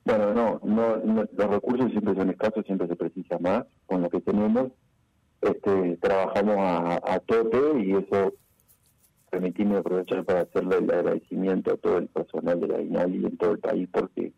Bueno, 0.04 0.34
no, 0.34 0.60
no, 0.64 1.24
los 1.36 1.50
recursos 1.50 1.90
siempre 1.92 2.14
son 2.14 2.30
escasos, 2.30 2.66
siempre 2.66 2.88
se 2.88 2.96
precisa 2.96 3.38
más. 3.38 3.64
Con 3.86 4.02
lo 4.02 4.10
que 4.10 4.20
tenemos, 4.20 4.72
este, 5.40 5.96
trabajamos 5.98 6.56
a, 6.58 7.00
a 7.14 7.20
tope 7.20 7.58
y 7.84 7.92
eso 7.92 8.32
permitirme 9.34 9.78
aprovechar 9.78 10.24
para 10.24 10.42
hacerle 10.42 10.76
el 10.76 10.90
agradecimiento 10.90 11.72
a 11.72 11.76
todo 11.76 11.98
el 11.98 12.06
personal 12.06 12.60
de 12.60 12.68
la 12.68 12.80
INALI 12.80 13.26
en 13.26 13.36
todo 13.36 13.50
el 13.52 13.58
país 13.58 13.88
porque 13.90 14.32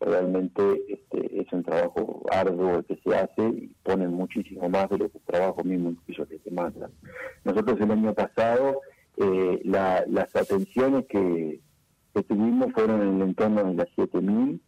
realmente 0.00 0.62
este 0.88 1.42
es 1.42 1.52
un 1.52 1.62
trabajo 1.62 2.24
arduo 2.32 2.76
el 2.76 2.84
que 2.86 2.98
se 3.04 3.14
hace 3.14 3.48
y 3.48 3.70
ponen 3.82 4.14
muchísimo 4.14 4.66
más 4.70 4.88
de 4.88 4.96
lo 4.96 5.10
que 5.10 5.18
trabajo 5.26 5.62
mismo 5.62 5.94
que 6.06 6.14
yo 6.14 6.24
demanda. 6.42 6.88
Nosotros 7.44 7.78
el 7.82 7.90
año 7.90 8.14
pasado 8.14 8.80
eh, 9.18 9.60
las 9.64 10.34
atenciones 10.34 11.04
que, 11.06 11.60
tuvimos 12.26 12.72
fueron 12.72 13.02
en 13.02 13.16
el 13.16 13.22
entorno 13.28 13.62
de 13.64 13.74
las 13.74 13.88
7.000 13.96 14.58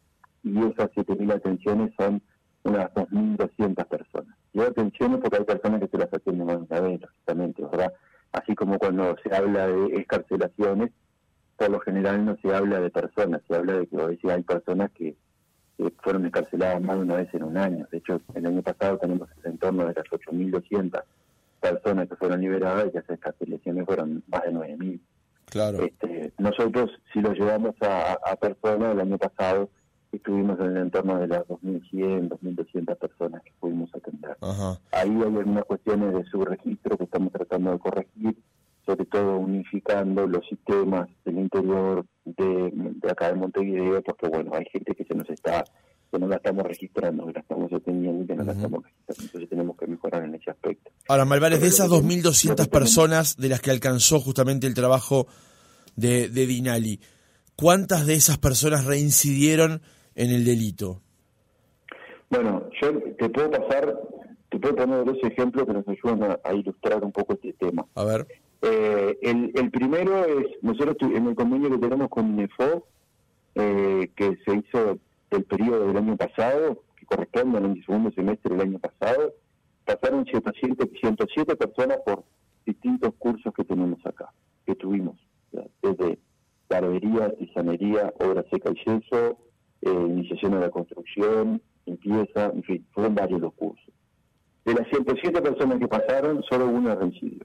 y 0.43 0.59
esas 0.59 0.91
7.000 0.91 1.35
atenciones 1.35 1.93
son 1.99 2.23
unas 2.65 2.93
2.200 2.93 3.87
personas. 3.87 4.37
Y 4.53 4.61
atenciones 4.61 5.21
porque 5.21 5.39
hay 5.39 5.45
personas 5.45 5.81
que 5.81 5.89
se 5.89 5.99
las 5.99 6.13
atienden 6.13 6.49
una 6.49 6.81
vez, 6.81 7.01
lógicamente, 7.01 7.63
¿verdad? 7.63 7.93
Así 8.33 8.55
como 8.55 8.79
cuando 8.79 9.15
se 9.23 9.35
habla 9.35 9.67
de 9.67 9.97
escarcelaciones, 9.97 10.91
por 11.57 11.71
lo 11.71 11.81
general 11.81 12.25
no 12.25 12.37
se 12.43 12.55
habla 12.55 12.81
de 12.81 12.91
personas, 12.91 13.43
se 13.47 13.55
habla 13.55 13.75
de 13.75 13.87
que 13.87 14.33
hay 14.33 14.43
personas 14.43 14.91
que, 14.93 15.15
fueron 16.03 16.27
escarceladas 16.27 16.81
más 16.81 16.97
de 16.97 17.03
una 17.03 17.17
vez 17.17 17.35
en 17.35 17.43
un 17.43 17.57
año. 17.57 17.89
De 17.91 17.99
hecho, 17.99 18.21
el 18.35 18.47
año 18.47 18.63
pasado 18.63 18.99
tenemos 18.99 19.29
el 19.43 19.53
entorno 19.53 19.85
de 19.87 19.95
las 19.95 20.05
8.200 20.05 21.03
personas 21.61 22.09
que 22.09 22.17
fueron 22.17 22.41
liberadas 22.41 22.87
y 22.87 22.99
esas 22.99 23.11
escarcelaciones 23.11 23.85
fueron 23.85 24.23
más 24.29 24.43
de 24.43 24.53
9.000. 24.53 25.01
Claro. 25.47 25.83
Este, 25.83 26.33
nosotros, 26.39 26.91
si 27.13 27.21
lo 27.21 27.33
llevamos 27.33 27.75
a, 27.81 28.13
a 28.13 28.37
personas, 28.37 28.93
el 28.93 29.01
año 29.01 29.19
pasado 29.19 29.71
estuvimos 30.13 30.61
en 30.61 30.67
el 30.67 30.77
entorno 30.77 31.19
de 31.19 31.27
las 31.27 31.43
2.100, 31.47 32.29
2.200 32.29 32.97
personas 32.97 33.43
que 33.43 33.53
pudimos 33.59 33.91
atender. 33.95 34.37
Ahí 34.93 35.11
hay 35.11 35.23
algunas 35.23 35.65
cuestiones 35.65 36.15
de 36.15 36.25
su 36.25 36.45
registro 36.45 36.99
que 36.99 37.05
estamos 37.05 37.33
tratando 37.33 37.73
de 37.73 37.79
corregir, 37.79 38.37
sobre 38.85 39.07
todo 39.07 39.39
unificando 39.39 40.27
los 40.27 40.47
sistemas 40.47 41.09
del 41.25 41.39
interior 41.39 42.05
de, 42.25 42.73
acá 43.11 43.29
de 43.29 43.37
Montevideo, 43.37 44.03
porque 44.03 44.29
bueno, 44.29 44.53
hay 44.55 44.67
gente 44.71 44.95
que 44.95 45.05
se 45.05 45.15
nos 45.15 45.29
está, 45.31 45.65
que 46.11 46.19
no 46.19 46.29
la 46.29 46.37
estamos 46.37 46.65
registrando, 46.65 47.27
que 47.27 47.33
la 47.33 47.41
estamos 47.41 47.73
atendiendo 47.73 48.25
y 48.25 48.27
que 48.27 48.35
no 48.35 48.45
la 48.45 48.53
estamos 48.53 48.83
registrando, 48.83 49.23
entonces 49.25 49.49
tenemos 49.49 49.77
que 49.79 49.87
mejorar 49.87 50.25
en 50.25 50.35
ese 50.35 50.51
aspecto. 50.51 50.91
Ahora, 51.09 51.25
Malvares, 51.25 51.61
de 51.61 51.69
esas 51.69 51.89
2.200 51.89 52.69
personas 52.69 53.37
de 53.37 53.49
las 53.49 53.61
que 53.61 53.71
alcanzó 53.71 54.21
justamente 54.21 54.67
el 54.67 54.75
trabajo 54.75 55.27
de, 55.97 56.29
de 56.29 56.47
Dinali, 56.47 57.01
¿cuántas 57.57 58.07
de 58.07 58.15
esas 58.15 58.37
personas 58.37 58.85
reincidieron 58.85 59.81
en 60.15 60.31
el 60.31 60.45
delito? 60.45 61.01
Bueno, 62.31 62.69
yo 62.81 62.99
te 63.19 63.29
puedo 63.29 63.51
pasar, 63.51 63.95
te 64.51 64.59
puedo 64.59 64.77
poner 64.77 65.05
dos 65.05 65.19
ejemplos 65.23 65.67
que 65.67 65.73
nos 65.75 65.87
ayudan 65.87 66.39
a, 66.43 66.55
ilustrar 66.55 67.05
un 67.05 67.13
poco 67.13 67.35
este 67.35 67.53
tema. 67.53 67.85
A 67.95 68.05
ver. 68.05 68.27
Eh, 68.63 69.19
el, 69.23 69.71
primero 69.71 70.25
es, 70.25 70.47
nosotros 70.63 70.97
en 71.03 71.27
el 71.27 71.35
convenio 71.35 71.71
que 71.71 71.79
tenemos 71.79 72.09
con 72.09 72.31
INEFO, 72.31 72.87
eh, 73.55 74.11
que 74.17 74.39
se 74.45 74.57
hizo 74.57 74.99
del 75.31 75.45
periodo 75.45 75.89
del 75.89 75.97
año 75.97 76.17
pasado, 76.17 76.83
que 76.97 77.05
corresponde 77.05 77.59
al 77.59 77.85
segundo 77.85 78.11
semestre 78.13 78.55
del 78.55 78.69
año 78.69 78.79
pasado, 78.79 79.35
pasaron 79.85 80.25
107, 80.25 80.91
107 81.01 81.57
personas 81.57 81.99
por 82.07 82.25
distintos 82.65 83.13
cursos 83.19 83.53
que 83.55 83.65
tenemos 83.65 84.05
acá, 84.07 84.33
que 84.65 84.75
tuvimos, 84.75 85.17
desde 85.83 86.19
barbería, 86.69 87.31
tizanería, 87.37 88.13
obra 88.21 88.45
seca 88.51 88.71
y 88.71 88.77
yeso, 88.77 89.39
eh, 89.83 89.91
iniciación 89.91 90.53
de 90.53 90.61
la 90.61 90.71
construcción, 90.71 91.61
limpieza, 91.87 92.47
en 92.47 92.63
fin, 92.63 92.87
fueron 92.93 93.15
varios 93.15 93.41
los 93.41 93.53
cursos. 93.55 93.93
De 94.65 94.75
las 94.75 94.89
107 94.89 95.43
personas 95.43 95.79
que 95.79 95.89
pasaron, 95.89 96.43
solo 96.45 96.69
uno 96.69 96.95
reincidió. 96.95 97.45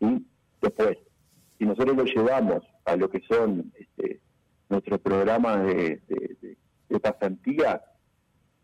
Y 0.00 0.24
después, 0.60 0.98
si 1.58 1.64
nosotros 1.64 1.96
lo 1.96 2.04
llevamos 2.04 2.62
a 2.84 2.96
lo 2.96 3.08
que 3.08 3.22
son 3.28 3.72
este, 3.78 4.20
nuestros 4.68 5.00
programas 5.00 5.64
de, 5.66 6.00
pasantía, 7.00 7.80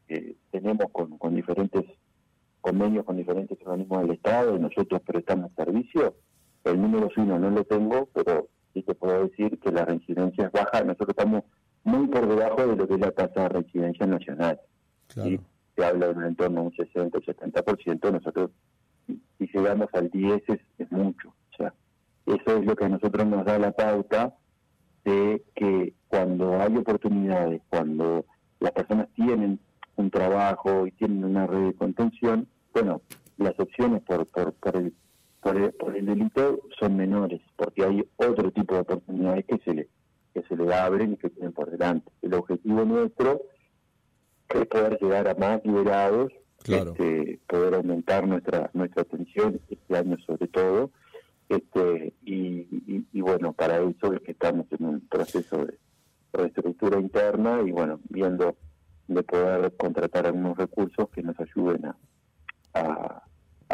eh, 0.09 0.37
tenemos 0.51 0.91
con, 0.93 1.17
con 1.17 1.35
diferentes 1.35 1.85
convenios 2.67 3.05
con 3.05 3.17
diferentes 3.17 3.57
organismos 3.61 4.03
del 4.03 4.11
Estado 4.17 4.57
y 4.57 4.59
nosotros 4.59 5.01
prestamos 5.03 5.53
servicio, 5.55 6.17
el 6.65 6.83
número 6.83 7.09
uno 7.17 7.39
no 7.39 7.51
lo 7.51 7.63
tengo, 7.63 8.09
pero 8.13 8.49
sí 8.75 8.83
te 8.83 8.93
puedo 8.97 9.29
decir 9.29 9.57
que 9.61 9.71
la 9.71 9.85
reincidencia 9.85 10.47
es 10.47 10.53
baja. 10.53 10.83
Nosotros 10.83 11.11
estamos 11.11 11.45
muy 11.85 12.09
por 12.09 12.27
debajo 12.27 12.67
de 12.67 12.75
lo 12.87 12.88
que 12.88 12.95
es 12.95 13.00
la 13.00 13.11
tasa 13.11 13.43
de 13.43 13.49
residencia 13.49 14.07
nacional. 14.07 14.61
Se 15.09 15.85
habla 15.85 16.07
de 16.07 16.12
un 16.12 16.25
entorno 16.25 16.61
de 16.61 16.66
un 16.69 16.73
60 16.75 17.19
o 17.19 17.21
70%, 17.21 18.12
nosotros, 18.12 18.50
si 19.07 19.47
llegamos 19.52 19.88
al 19.93 20.11
10 20.11 20.43
es, 20.78 20.93
mucho. 20.93 21.28
O 21.28 21.57
sea, 21.57 21.75
eso 22.26 22.59
es 22.59 22.64
lo 22.64 22.76
que 22.76 22.85
a 22.85 22.88
nosotros 22.88 23.26
nos 23.26 23.45
da 23.45 23.59
la 23.59 23.73
pauta 23.73 24.35
de 25.05 25.43
que 25.55 25.95
cuando 26.09 26.61
hay 26.61 26.76
oportunidades, 26.76 27.61
cuando 27.69 28.25
las 28.61 28.73
personas 28.73 29.09
tienen 29.14 29.59
un 29.97 30.11
trabajo 30.11 30.87
y 30.87 30.93
tienen 30.93 31.25
una 31.25 31.47
red 31.47 31.66
de 31.66 31.75
contención, 31.75 32.49
bueno, 32.73 33.02
las 33.37 33.59
opciones 33.59 34.02
por, 34.02 34.26
por, 34.26 34.55
por, 34.55 34.76
el, 34.76 34.95
por, 35.40 35.57
el, 35.57 35.73
por 35.73 35.97
el 35.97 36.07
delito 36.07 36.61
son 36.78 36.97
menores, 36.97 37.40
porque 37.57 37.85
hay 37.85 38.09
otro 38.16 38.50
tipo 38.50 38.75
de 38.75 38.81
oportunidades 38.81 39.45
que 39.47 39.59
se 39.59 39.75
le 39.75 39.88
que 40.37 40.47
se 40.49 40.57
le 40.57 40.75
abren 40.75 41.14
y 41.14 41.16
que 41.16 41.31
tienen 41.31 41.52
por 41.52 41.71
delante. 41.71 42.12
El 42.21 42.35
objetivo 42.35 42.85
nuestro 42.85 43.40
es 44.50 44.66
poder 44.66 44.99
llegar 45.00 45.28
a 45.28 45.35
más 45.35 45.64
liberados, 45.64 46.31
este, 46.66 47.40
poder 47.49 47.75
aumentar 47.75 48.26
nuestra 48.26 48.71
nuestra 48.75 49.02
atención 49.02 49.61
este 49.69 49.97
año 49.97 50.19
sobre 50.26 50.47
todo, 50.49 50.90
este 51.49 52.12
y, 52.23 53.21
bueno, 53.21 53.55
para 53.55 53.78
eso 53.78 54.12
es 54.12 54.21
que 54.21 54.33
estamos 54.33 54.66
en 54.78 54.85
un 54.85 55.00
proceso 55.09 55.64
de 55.64 55.78
reestructura 56.33 57.00
interna 57.00 57.62
y 57.64 57.71
bueno, 57.73 57.99
viendo 58.11 58.57
de 59.09 59.23
poder 59.23 59.73
contratar 59.76 60.26
algunos 60.26 60.59
recursos 60.59 61.09
que 61.11 61.23
nos 61.23 61.38
ayuden 61.40 61.87
a, 61.87 61.97
a, 62.75 63.23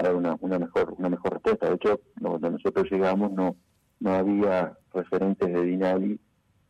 dar 0.00 0.14
una, 0.14 0.36
una 0.40 0.60
mejor 0.60 0.94
una 0.96 1.08
mejor 1.08 1.32
respuesta. 1.32 1.68
De 1.68 1.74
hecho, 1.74 2.00
cuando 2.20 2.50
nosotros 2.50 2.86
llegamos 2.88 3.32
no 3.32 3.56
no 3.98 4.14
había 4.14 4.76
referentes 4.92 5.52
de 5.52 5.62
Dinali 5.62 6.20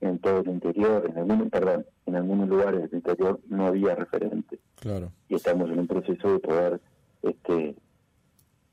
en 0.02 0.18
todo 0.18 0.40
el 0.40 0.49
interior, 0.49 1.04
en 1.09 1.16
algunos, 1.16 1.49
perdón, 1.49 1.87
en 2.06 2.16
algunos 2.16 2.49
lugares 2.49 2.82
del 2.82 2.94
interior 2.94 3.40
no 3.49 3.66
había 3.66 3.94
referente. 3.94 4.59
Claro. 4.76 5.12
Y 5.28 5.37
estamos 5.37 5.71
en 5.71 5.78
un 5.78 5.87
proceso 5.87 6.32
de 6.32 6.38
poder 6.40 6.80
este, 7.23 7.76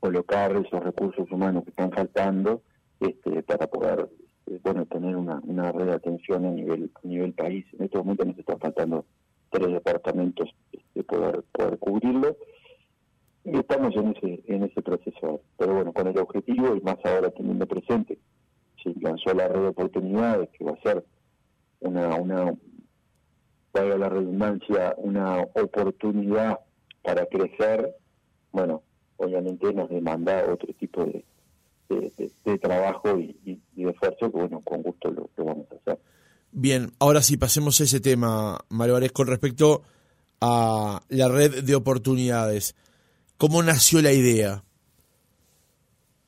colocar 0.00 0.56
esos 0.56 0.82
recursos 0.82 1.30
humanos 1.30 1.64
que 1.64 1.70
están 1.70 1.92
faltando 1.92 2.62
este, 2.98 3.42
para 3.44 3.68
poder 3.68 4.08
este, 4.46 4.60
bueno 4.62 4.86
tener 4.86 5.16
una, 5.16 5.40
una 5.44 5.70
red 5.70 5.86
de 5.86 5.92
atención 5.92 6.44
a 6.46 6.50
nivel 6.50 6.90
a 6.94 7.06
nivel 7.06 7.32
país. 7.32 7.64
En 7.74 7.84
estos 7.84 8.04
momentos 8.04 8.26
nos 8.26 8.38
están 8.38 8.58
faltando 8.58 9.06
tres 9.50 9.72
departamentos 9.72 10.48
de 10.72 10.78
este, 10.78 11.04
poder 11.04 11.44
poder 11.52 11.78
cubrirlo 11.78 12.36
y 13.44 13.56
estamos 13.56 13.94
en 13.94 14.16
ese 14.16 14.42
en 14.48 14.64
ese 14.64 14.82
proceso. 14.82 15.42
Pero 15.56 15.74
bueno, 15.74 15.92
con 15.92 16.08
el 16.08 16.18
objetivo 16.18 16.74
y 16.74 16.80
más 16.80 16.98
ahora 17.04 17.30
teniendo 17.30 17.66
presente, 17.66 18.18
se 18.82 18.92
lanzó 19.00 19.32
la 19.34 19.46
red 19.48 19.60
de 19.60 19.68
oportunidades 19.68 20.48
que 20.50 20.64
va 20.64 20.72
a 20.72 20.82
ser 20.82 21.04
una, 21.80 22.16
una 22.16 22.54
valga 23.72 23.96
la 23.96 24.08
redundancia, 24.08 24.94
una 24.98 25.40
oportunidad 25.54 26.58
para 27.02 27.26
crecer, 27.26 27.96
bueno, 28.52 28.82
obviamente 29.16 29.72
nos 29.72 29.88
demanda 29.88 30.44
otro 30.52 30.72
tipo 30.74 31.04
de, 31.04 31.24
de, 32.44 32.58
trabajo 32.58 33.18
y, 33.18 33.60
de 33.74 33.90
esfuerzo 33.90 34.30
que, 34.30 34.38
bueno, 34.38 34.60
con 34.60 34.82
gusto 34.82 35.10
lo, 35.10 35.30
vamos 35.44 35.66
a 35.70 35.74
hacer. 35.76 35.98
Bien, 36.52 36.92
ahora 36.98 37.22
sí, 37.22 37.36
pasemos 37.36 37.80
a 37.80 37.84
ese 37.84 38.00
tema, 38.00 38.58
Mario 38.68 38.98
con 39.12 39.26
respecto 39.26 39.82
a 40.40 41.00
la 41.08 41.28
red 41.28 41.62
de 41.62 41.74
oportunidades. 41.74 42.74
¿Cómo 43.36 43.62
nació 43.62 44.02
la 44.02 44.12
idea? 44.12 44.64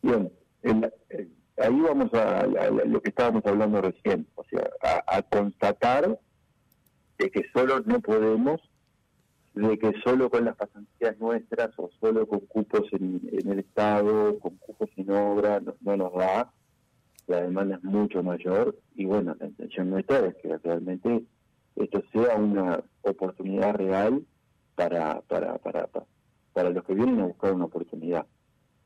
Bien, 0.03 0.31
ahí 1.63 1.81
vamos 1.81 2.13
a, 2.15 2.47
lo 2.47 3.01
que 3.01 3.11
estábamos 3.11 3.45
hablando 3.47 3.81
recién, 3.81 4.27
o 4.35 4.45
sea, 4.45 4.71
a, 5.07 5.23
constatar 5.23 6.19
de 7.19 7.31
que 7.31 7.45
solo 7.53 7.81
no 7.81 8.01
podemos, 8.01 8.61
de 9.55 9.79
que 9.79 9.93
solo 10.03 10.31
con 10.31 10.45
las 10.45 10.57
pasantías 10.57 11.19
nuestras 11.19 11.71
o 11.77 11.91
solo 12.01 12.27
con 12.27 12.41
cupos 12.41 12.93
en, 12.93 13.21
el 13.31 13.59
Estado, 13.61 14.39
con 14.39 14.57
cupos 14.57 14.91
sin 14.97 15.11
obra, 15.11 15.61
no, 15.81 15.97
nos 15.97 16.13
da, 16.15 16.53
la 17.27 17.43
demanda 17.43 17.77
es 17.77 17.85
mucho 17.85 18.23
mayor 18.23 18.77
y 18.95 19.05
bueno, 19.05 19.37
la 19.39 19.47
intención 19.47 19.91
nuestra 19.91 20.27
es 20.27 20.35
que 20.37 20.59
realmente 20.59 21.25
esto 21.77 22.03
sea 22.13 22.37
una 22.37 22.83
oportunidad 23.03 23.75
real 23.75 24.25
para, 24.75 25.21
para, 25.23 25.59
para, 25.59 25.89
para 26.53 26.71
los 26.71 26.85
que 26.85 26.95
vienen 26.95 27.21
a 27.21 27.27
buscar 27.27 27.53
una 27.53 27.67
oportunidad 27.67 28.27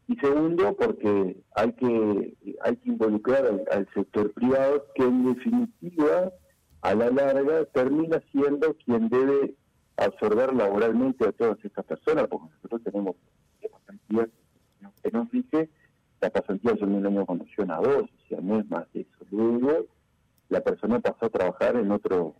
y 0.09 0.17
segundo 0.17 0.77
porque 0.77 1.37
hay 1.55 1.73
que 1.73 2.37
hay 2.63 2.77
que 2.77 2.89
involucrar 2.89 3.47
al, 3.71 3.89
sector 3.93 4.33
privado 4.33 4.87
que 4.95 5.03
en 5.03 5.35
definitiva 5.35 6.33
a 6.83 6.95
la 6.95 7.11
larga 7.11 7.65
termina 7.67 8.23
siendo 8.31 8.75
quien 8.85 9.09
debe 9.09 9.55
absorber 9.97 10.55
laboralmente 10.55 11.27
a 11.27 11.33
todas 11.33 11.59
estas 11.65 11.85
personas 11.87 12.29
porque 12.29 12.55
nosotros 12.55 12.83
tenemos 12.85 13.17
pasantías 13.71 14.29
que 15.03 15.11
nos 15.11 15.31
dice 15.31 15.71
la 16.21 16.31
pasantía 16.31 16.77
son 16.77 16.95
un 16.95 17.07
año 17.07 17.27
conducción 17.27 17.71
a 17.73 17.79
dos 17.79 18.05
o 18.05 18.29
sea 18.29 18.41
no 18.41 18.61
es 18.61 18.71
más 18.71 18.91
de 18.93 19.01
eso. 19.01 19.27
Luego 19.31 19.87
la 20.49 20.61
persona 20.61 21.01
pasó 21.01 21.27
a 21.27 21.31
trabajar 21.31 21.75
en 21.75 21.91
otro 21.91 22.37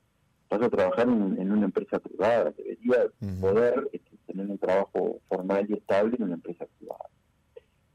pasó 0.49 0.67
a 0.67 0.71
trabajar 0.71 1.09
en, 1.09 1.51
una 1.51 1.65
empresa 1.65 1.99
privada 1.99 2.53
debería 2.57 3.09
poder 3.41 3.89
este, 3.93 4.17
tener 4.29 4.47
un 4.47 4.59
trabajo 4.59 5.19
formal 5.29 5.67
y 5.69 5.73
estable 5.73 6.15
en 6.17 6.23
una 6.23 6.35
empresa 6.35 6.65
privada 6.79 7.07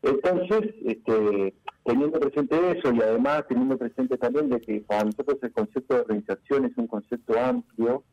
Entonces, 0.03 0.73
este, 0.83 1.53
teniendo 1.83 2.19
presente 2.19 2.55
eso 2.71 2.93
y 2.93 3.01
además 3.01 3.45
teniendo 3.47 3.77
presente 3.77 4.17
también 4.17 4.49
de 4.49 4.59
que 4.59 4.81
para 4.81 5.03
nosotros 5.03 5.37
el 5.41 5.51
concepto 5.51 5.93
de 5.93 6.01
organización 6.01 6.65
es 6.65 6.77
un 6.77 6.87
concepto 6.87 7.39
amplio, 7.39 8.03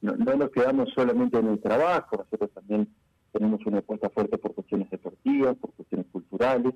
no, 0.00 0.14
nos 0.14 0.50
quedamos 0.50 0.90
solamente 0.94 1.38
en 1.38 1.48
el 1.48 1.60
trabajo, 1.60 2.16
nosotros 2.18 2.50
también 2.52 2.88
tenemos 3.32 3.64
una 3.66 3.78
apuesta 3.78 4.10
fuerte 4.10 4.38
por 4.38 4.54
cuestiones 4.54 4.90
deportivas, 4.90 5.56
por 5.56 5.72
cuestiones 5.72 6.06
culturales, 6.12 6.74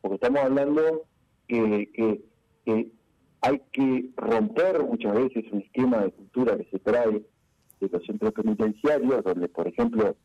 porque 0.00 0.14
estamos 0.16 0.40
hablando 0.40 1.02
que, 1.46 1.90
que, 2.64 2.90
hay 3.42 3.62
que 3.72 4.10
romper 4.16 4.82
muchas 4.84 5.14
veces 5.14 5.44
un 5.52 5.60
esquema 5.60 5.98
de 5.98 6.10
cultura 6.10 6.56
que 6.56 6.68
se 6.70 6.78
trae 6.78 7.22
de 7.80 7.88
los 7.88 8.04
centros 8.04 8.32
penitenciarios, 8.32 9.24
donde, 9.24 9.48
por 9.48 9.66
ejemplo, 9.66 10.16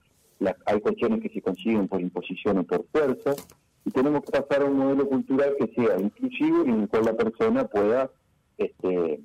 hay 0.66 0.82
cuestiones 0.82 1.22
que 1.22 1.30
se 1.30 1.42
consiguen 1.42 1.88
por 1.88 2.02
imposición 2.02 2.58
o 2.58 2.64
por 2.64 2.86
fuerza, 2.88 3.34
y 3.86 3.92
tenemos 3.92 4.22
que 4.22 4.32
pasar 4.32 4.64
a 4.64 4.66
un 4.66 4.78
modelo 4.78 5.08
cultural 5.08 5.56
que 5.60 5.74
sea 5.76 6.00
inclusivo 6.00 6.66
y 6.66 6.70
en 6.70 6.82
el 6.82 6.90
cual 6.90 7.06
la 7.06 7.14
persona 7.14 7.68
pueda 7.68 8.10
este, 8.58 9.22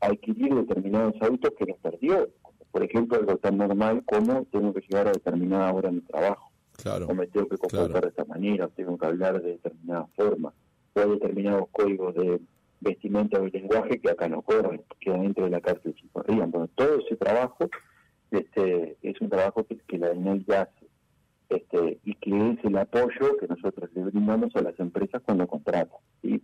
adquirir 0.00 0.54
determinados 0.54 1.14
hábitos 1.20 1.52
que 1.58 1.64
nos 1.64 1.78
perdió. 1.78 2.28
Por 2.70 2.84
ejemplo, 2.84 3.18
algo 3.18 3.36
tan 3.36 3.56
normal 3.56 4.02
como 4.04 4.44
tengo 4.46 4.74
que 4.74 4.82
llegar 4.82 5.08
a 5.08 5.12
determinada 5.12 5.72
hora 5.72 5.88
en 5.88 5.96
mi 5.96 6.00
trabajo, 6.02 6.50
claro, 6.76 7.06
o 7.06 7.14
me 7.14 7.26
tengo 7.28 7.48
que 7.48 7.56
comportar 7.56 8.02
de 8.02 8.08
esta 8.08 8.24
manera, 8.24 8.66
o 8.66 8.68
tengo 8.68 8.98
que 8.98 9.06
hablar 9.06 9.40
de 9.40 9.52
determinada 9.52 10.06
forma, 10.16 10.52
o 10.94 11.00
hay 11.00 11.10
determinados 11.10 11.68
códigos 11.70 12.14
de 12.14 12.40
vestimenta 12.80 13.40
o 13.40 13.46
lenguaje 13.46 14.00
que 14.00 14.10
acá 14.10 14.28
no 14.28 14.42
corren, 14.42 14.82
que 15.00 15.10
dentro 15.10 15.44
de 15.44 15.50
la 15.50 15.60
cárcel 15.60 15.94
se 15.98 16.08
corrían. 16.08 16.50
Bueno, 16.50 16.68
todo 16.74 16.98
ese 16.98 17.16
trabajo 17.16 17.70
este, 18.30 18.96
es 19.02 19.20
un 19.20 19.30
trabajo 19.30 19.64
que, 19.64 19.78
que 19.78 19.96
la 19.96 20.12
ya 20.46 20.62
hace 20.62 20.83
este, 21.56 21.98
y 22.04 22.14
que 22.14 22.50
es 22.50 22.64
el 22.64 22.76
apoyo 22.78 23.36
que 23.38 23.46
nosotros 23.48 23.90
le 23.94 24.04
brindamos 24.04 24.54
a 24.56 24.62
las 24.62 24.78
empresas 24.80 25.22
cuando 25.24 25.46
contratan. 25.46 25.98
¿sí? 26.22 26.42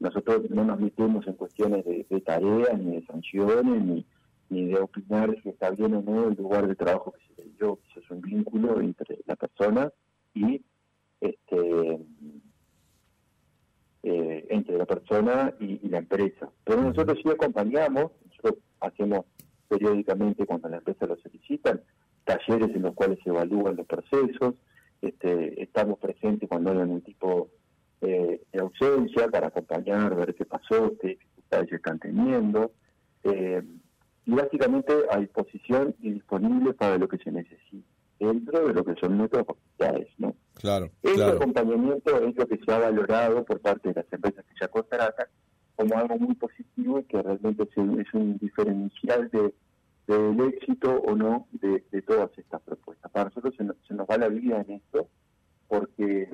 Nosotros 0.00 0.50
no 0.50 0.64
nos 0.64 0.78
metemos 0.78 1.26
en 1.26 1.34
cuestiones 1.34 1.84
de, 1.84 2.20
tareas, 2.20 2.78
ni 2.78 2.96
de 2.96 3.06
sanciones, 3.06 3.84
ni, 3.84 4.06
ni 4.50 4.66
de 4.66 4.78
opinar 4.78 5.36
si 5.42 5.48
está 5.48 5.70
bien 5.70 5.94
o 5.94 6.02
no 6.02 6.28
el 6.28 6.34
lugar 6.34 6.66
de 6.68 6.74
trabajo 6.74 7.12
que 7.12 7.34
se 7.34 7.42
le 7.42 7.54
dio. 7.58 7.78
Eso 7.90 8.00
es 8.00 8.10
un 8.10 8.20
vínculo 8.20 8.80
entre 8.80 9.18
la 9.26 9.36
persona 9.36 9.90
y 10.34 10.62
este 11.20 11.98
eh, 14.08 14.46
entre 14.50 14.78
la 14.78 14.86
persona 14.86 15.52
y, 15.58 15.88
la 15.88 15.98
empresa. 15.98 16.48
Pero 16.62 16.80
nosotros 16.80 17.18
sí 17.20 17.28
acompañamos, 17.28 18.12
nosotros 18.24 18.62
hacemos 18.78 19.26
periódicamente 19.68 20.46
cuando 20.46 20.68
la 20.68 20.76
empresa 20.76 21.06
lo 21.06 21.16
solicitan, 21.16 21.80
talleres 22.26 22.74
en 22.74 22.82
los 22.82 22.94
cuales 22.94 23.18
se 23.24 23.30
evalúan 23.30 23.76
los 23.76 23.86
procesos, 23.86 24.54
este, 25.00 25.62
estamos 25.62 25.98
presentes 25.98 26.48
cuando 26.48 26.72
hay 26.72 26.78
algún 26.78 27.00
tipo 27.00 27.48
eh, 28.02 28.42
de 28.52 28.60
ausencia 28.60 29.28
para 29.28 29.46
acompañar, 29.46 30.14
ver 30.14 30.34
qué 30.34 30.44
pasó, 30.44 30.92
qué 31.00 31.08
dificultades 31.08 31.72
están 31.72 31.98
teniendo, 31.98 32.72
eh, 33.24 33.62
y 34.26 34.32
básicamente 34.32 34.92
a 35.10 35.18
disposición 35.18 35.94
y 36.00 36.12
disponible 36.12 36.74
para 36.74 36.98
lo 36.98 37.08
que 37.08 37.18
se 37.18 37.30
necesite, 37.30 37.86
dentro 38.18 38.66
de 38.66 38.74
lo 38.74 38.84
que 38.84 38.94
son 38.96 39.16
nuestras 39.16 39.46
facultades, 39.46 40.08
¿no? 40.18 40.34
Claro, 40.54 40.90
Ese 41.02 41.22
acompañamiento 41.24 42.18
es 42.22 42.34
lo 42.34 42.46
que 42.46 42.58
se 42.58 42.72
ha 42.72 42.78
valorado 42.78 43.44
por 43.44 43.60
parte 43.60 43.90
de 43.90 43.94
las 43.94 44.12
empresas 44.12 44.44
que 44.44 44.54
ya 44.60 44.68
contratan 44.68 45.26
como 45.76 45.96
algo 45.96 46.18
muy 46.18 46.34
positivo 46.34 46.98
y 46.98 47.04
que 47.04 47.22
realmente 47.22 47.68
es 47.74 48.14
un 48.14 48.38
diferencial 48.38 49.28
de 49.30 49.54
del 50.06 50.40
éxito 50.40 50.92
o 50.92 51.14
no 51.14 51.48
de, 51.52 51.80
todas 52.02 52.30
estas 52.38 52.62
propuestas. 52.62 53.10
Para 53.10 53.26
nosotros 53.26 53.54
se 53.56 53.64
nos, 53.64 54.06
va 54.08 54.16
la 54.16 54.28
vida 54.28 54.60
en 54.60 54.76
esto 54.76 55.08
porque 55.68 56.28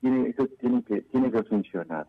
tiene, 0.00 0.30
eso 0.30 0.46
tiene 0.58 0.82
que, 0.82 1.02
tiene 1.02 1.30
que 1.30 1.42
funcionar. 1.44 2.06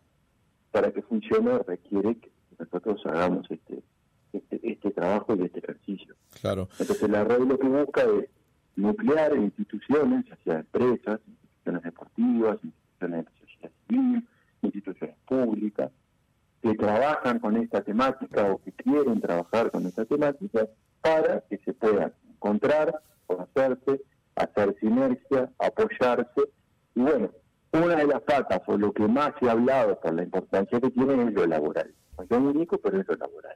Para 0.71 0.91
que 0.91 1.01
funcione 1.01 1.59
requiere 1.59 2.15
que 2.15 2.31
nosotros 2.57 3.01
hagamos 3.05 3.49
este, 3.49 3.83
este, 4.31 4.59
este 4.63 4.91
trabajo 4.91 5.35
y 5.35 5.43
este 5.43 5.59
ejercicio. 5.59 6.15
Claro. 6.39 6.69
Entonces 6.79 7.09
la 7.09 7.23
red 7.25 7.39
lo 7.39 7.59
que 7.59 7.67
busca 7.67 8.03
es 8.03 8.29
nuclear 8.75 9.35
instituciones, 9.35 10.25
ya 10.25 10.37
sea 10.43 10.59
empresas, 10.59 11.19
instituciones 11.27 11.83
deportivas, 11.83 12.57
instituciones 12.63 13.25
de 13.25 13.31
sociedad 13.39 13.71
civil, 13.87 14.27
instituciones 14.61 15.15
públicas, 15.27 15.91
que 16.61 16.75
trabajan 16.75 17.39
con 17.39 17.57
esta 17.57 17.81
temática 17.81 18.51
o 18.51 18.61
que 18.61 18.71
quieren 18.71 19.19
trabajar 19.19 19.71
con 19.71 19.85
esta 19.85 20.05
temática 20.05 20.67
para 21.01 21.41
que 21.41 21.57
se 21.59 21.73
puedan 21.73 22.13
encontrar, 22.29 23.01
conocerse, 23.25 24.01
hacer 24.35 24.75
sinergia, 24.79 25.51
apoyarse. 25.57 26.41
Y 26.95 27.01
bueno, 27.01 27.31
una 27.73 27.95
de 27.95 28.07
las 28.07 28.21
patas 28.21 28.61
o 28.67 28.77
lo 28.77 28.93
que 28.93 29.07
más 29.07 29.31
ha 29.41 29.51
hablado 29.51 29.99
por 29.99 30.13
la 30.13 30.23
importancia 30.23 30.79
que 30.79 30.91
tiene 30.91 31.23
es 31.23 31.33
lo 31.33 31.47
laboral. 31.47 31.93
No 32.17 32.23
es 32.23 32.29
lo 32.29 32.37
único, 32.37 32.77
pero 32.77 33.01
es 33.01 33.07
lo 33.07 33.15
laboral. 33.15 33.55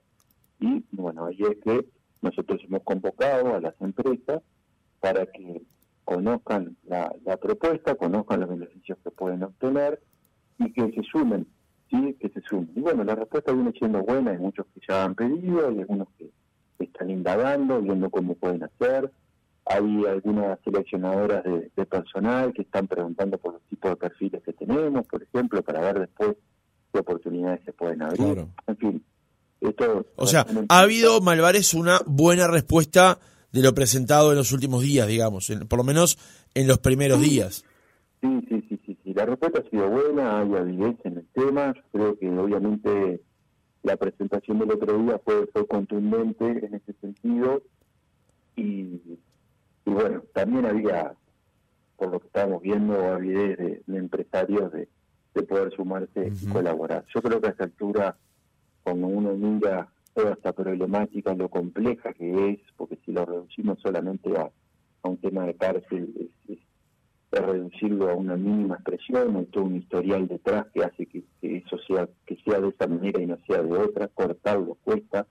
Y 0.60 0.84
bueno, 0.92 1.26
ahí 1.26 1.42
es 1.42 1.58
que 1.64 1.86
nosotros 2.22 2.60
hemos 2.64 2.82
convocado 2.84 3.56
a 3.56 3.60
las 3.60 3.80
empresas 3.82 4.42
para 5.00 5.28
que 5.28 5.62
conozcan 6.06 6.76
la 6.84 7.38
propuesta, 7.40 7.96
conozcan 7.96 8.40
los 8.40 8.50
beneficios 8.50 8.98
que 9.04 9.12
pueden 9.12 9.44
obtener 9.44 10.02
y 10.58 10.72
que 10.72 10.92
se 10.92 11.04
sumen, 11.04 11.48
sí, 11.90 12.16
que 12.20 12.30
se 12.30 12.42
sumen. 12.42 12.72
Y 12.76 12.82
bueno, 12.82 13.04
la 13.04 13.16
respuesta 13.16 13.52
viene 13.52 13.72
siendo 13.78 14.02
buena, 14.04 14.32
hay 14.32 14.38
muchos 14.38 14.66
que 14.74 14.82
ya 14.88 15.04
han 15.04 15.16
pedido, 15.16 15.68
hay 15.68 15.80
algunos 15.80 16.08
que 16.18 16.30
están 16.80 17.10
indagando, 17.10 17.82
viendo 17.82 18.10
cómo 18.10 18.36
pueden 18.36 18.64
hacer. 18.64 19.12
Hay 19.66 20.06
algunas 20.06 20.60
seleccionadoras 20.64 21.44
de, 21.44 21.86
personal 21.86 22.54
que 22.54 22.62
están 22.62 22.88
preguntando 22.88 23.38
por 23.38 23.54
los 23.54 23.62
tipos 23.64 23.92
de 23.92 23.96
perfiles 23.96 24.44
que 24.44 24.54
tenemos, 24.54 25.08
por 25.08 25.24
ejemplo, 25.24 25.64
para 25.64 25.82
ver 25.82 26.00
después 26.02 26.36
qué 26.94 27.00
oportunidades 27.00 27.62
se 27.66 27.74
pueden 27.74 28.04
abrir. 28.04 28.46
En 28.68 28.78
fin, 28.78 29.04
esto... 29.62 30.06
O 30.16 30.28
sea, 30.28 30.46
ha 30.70 30.80
habido, 30.80 31.20
Malvares, 31.20 31.74
una 31.74 32.00
buena 32.06 32.48
respuesta 32.48 33.18
de 33.52 33.62
lo 33.62 33.74
presentado 33.74 34.32
en 34.32 34.38
los 34.38 34.52
últimos 34.52 34.84
días, 34.84 35.08
digamos, 35.08 35.52
por 35.68 35.78
lo 35.78 35.84
menos 35.84 36.20
en 36.54 36.68
los 36.68 36.78
primeros 36.80 37.22
días. 37.22 37.64
Sí, 38.26 38.48
sí, 38.50 38.66
sí, 38.70 38.82
sí, 38.86 38.98
sí. 39.04 39.14
La 39.14 39.26
respuesta 39.26 39.62
ha 39.62 39.70
sido 39.70 39.88
buena, 39.88 40.40
hay 40.40 40.56
avidez 40.56 40.98
en 41.04 41.18
el 41.18 41.28
tema. 41.28 41.74
Yo 41.76 41.82
creo 41.92 42.18
que 42.18 42.30
obviamente 42.30 43.22
la 43.84 43.98
presentación 43.98 44.58
del 44.58 44.72
otro 44.72 44.98
día 44.98 45.20
fue, 45.24 45.46
fue 45.48 45.68
contundente 45.68 46.46
en 46.66 46.74
ese 46.74 46.94
sentido 46.94 47.62
y, 48.56 49.00
bueno, 49.86 50.24
también 50.34 50.66
había, 50.66 51.14
por 51.98 52.12
lo 52.12 52.20
que 52.20 52.28
estábamos 52.28 52.64
viendo, 52.64 52.96
avidez 53.14 53.58
de, 53.86 53.98
empresarios 53.98 54.72
de, 54.72 54.88
poder 55.44 55.72
sumarse 55.76 56.32
y 56.42 56.48
colaborar. 56.48 57.06
Yo 57.14 57.22
creo 57.22 57.40
que 57.40 57.48
a 57.48 57.52
esta 57.52 57.66
altura, 57.66 58.18
cuando 58.84 59.08
uno 59.08 59.34
mira 59.34 59.90
toda 60.16 60.32
esta 60.32 60.54
problemática, 60.54 61.36
lo 61.36 61.50
compleja 61.50 62.14
que 62.14 62.52
es, 62.52 62.60
porque 62.76 62.98
si 63.06 63.12
lo 63.12 63.26
reducimos 63.26 63.80
solamente 63.82 64.36
a, 64.36 64.50
un 65.04 65.18
tema 65.18 65.46
de 65.46 65.54
cárcel, 65.54 66.32
es 66.48 66.58
reducirlo 67.42 68.10
a 68.10 68.16
una 68.16 68.36
mínima 68.36 68.76
expresión, 68.76 69.36
hay 69.36 69.46
todo 69.46 69.66
un 69.66 69.78
historial 69.78 70.28
detrás 70.28 70.68
que 70.74 70.84
hace 70.84 71.06
que, 71.06 71.24
eso 71.42 71.78
sea 71.88 72.08
que 72.26 72.38
sea 72.46 72.60
de 72.60 72.70
esa 72.70 72.88
manera 72.88 73.22
y 73.22 73.26
no 73.26 73.38
sea 73.48 73.62
de 73.62 73.78
otra, 73.78 74.08
cortarlo 74.10 74.78
cuesta, 74.84 75.26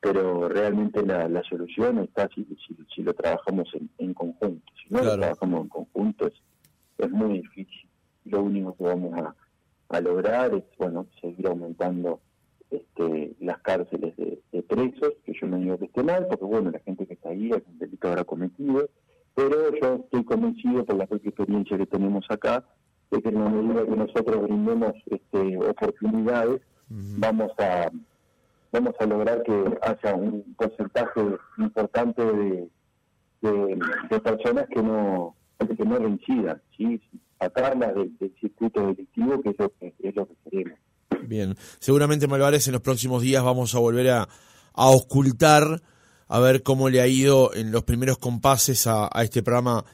pero 0.00 0.48
realmente 0.48 1.04
la, 1.04 1.28
la 1.28 1.42
solución 1.42 1.98
está 1.98 2.28
si, 2.34 2.46
si, 2.94 3.02
lo 3.02 3.14
trabajamos 3.14 3.68
en, 3.98 4.14
conjunto. 4.14 4.72
Si 4.82 4.94
no 4.94 5.02
lo 5.02 5.16
trabajamos 5.18 5.62
en 5.62 5.68
conjunto 5.68 6.26
es, 6.26 6.34
es 6.98 7.10
muy 7.10 7.40
difícil. 7.40 7.88
Lo 8.24 8.42
único 8.42 8.76
que 8.76 8.84
vamos 8.84 9.18
a, 9.18 9.34
a 9.88 10.00
lograr 10.00 10.54
es 10.54 10.64
bueno 10.78 11.06
seguir 11.20 11.46
aumentando 11.48 12.20
este, 12.70 13.34
las 13.40 13.58
cárceles 13.58 14.16
de, 14.16 14.40
de, 14.52 14.62
presos, 14.62 15.14
que 15.24 15.32
yo 15.32 15.46
no 15.46 15.56
digo 15.56 15.78
que 15.78 15.86
esté 15.86 16.02
mal, 16.02 16.26
porque 16.28 16.44
bueno, 16.44 16.70
la 16.70 16.80
gente 16.80 17.06
que 17.06 17.14
está 17.14 17.30
ahí 17.30 17.50
es 17.50 17.62
un 17.66 17.78
delito 17.78 18.08
habrá 18.08 18.24
cometido, 18.24 18.88
pero 19.38 19.70
yo 19.80 19.94
estoy 20.02 20.24
convencido 20.24 20.84
por 20.84 20.96
la 20.96 21.06
propia 21.06 21.28
experiencia 21.28 21.78
que 21.78 21.86
tenemos 21.86 22.26
acá 22.28 22.64
de 23.12 23.22
que 23.22 23.28
en 23.28 23.36
la 23.36 23.48
medida 23.48 23.84
que 23.84 23.96
nosotros 23.96 24.42
brindemos 24.42 24.94
este, 25.06 25.56
oportunidades 25.58 26.60
vamos 26.88 27.52
a 27.58 27.88
vamos 28.72 28.94
a 28.98 29.06
lograr 29.06 29.44
que 29.44 29.78
haya 29.82 30.16
un 30.16 30.42
porcentaje 30.58 31.20
importante 31.56 32.20
de, 32.24 32.68
de, 33.42 34.20
personas 34.20 34.66
que 34.74 34.82
no 34.82 35.36
que 35.58 35.84
no 35.84 35.98
reincidan, 35.98 36.60
¿sí? 36.76 37.00
sacarlas 37.38 37.94
del, 37.94 38.34
circuito 38.40 38.88
delictivo 38.88 39.40
que 39.40 39.50
es 39.50 39.58
lo 39.60 39.68
que, 39.78 39.94
es 40.00 40.16
lo 40.16 40.26
que 40.26 40.34
queremos. 40.50 40.78
Bien, 41.28 41.54
seguramente 41.78 42.26
Malvares 42.26 42.66
en 42.66 42.72
los 42.72 42.82
próximos 42.82 43.22
días 43.22 43.44
vamos 43.44 43.72
a 43.76 43.78
volver 43.78 44.10
a, 44.10 44.28
a 44.74 44.90
ocultar 44.90 45.80
a 46.28 46.38
ver 46.40 46.62
cómo 46.62 46.90
le 46.90 47.00
ha 47.00 47.06
ido 47.06 47.54
en 47.54 47.72
los 47.72 47.84
primeros 47.84 48.18
compases 48.18 48.86
a, 48.86 49.10
este 49.22 49.42
programa 49.42 49.84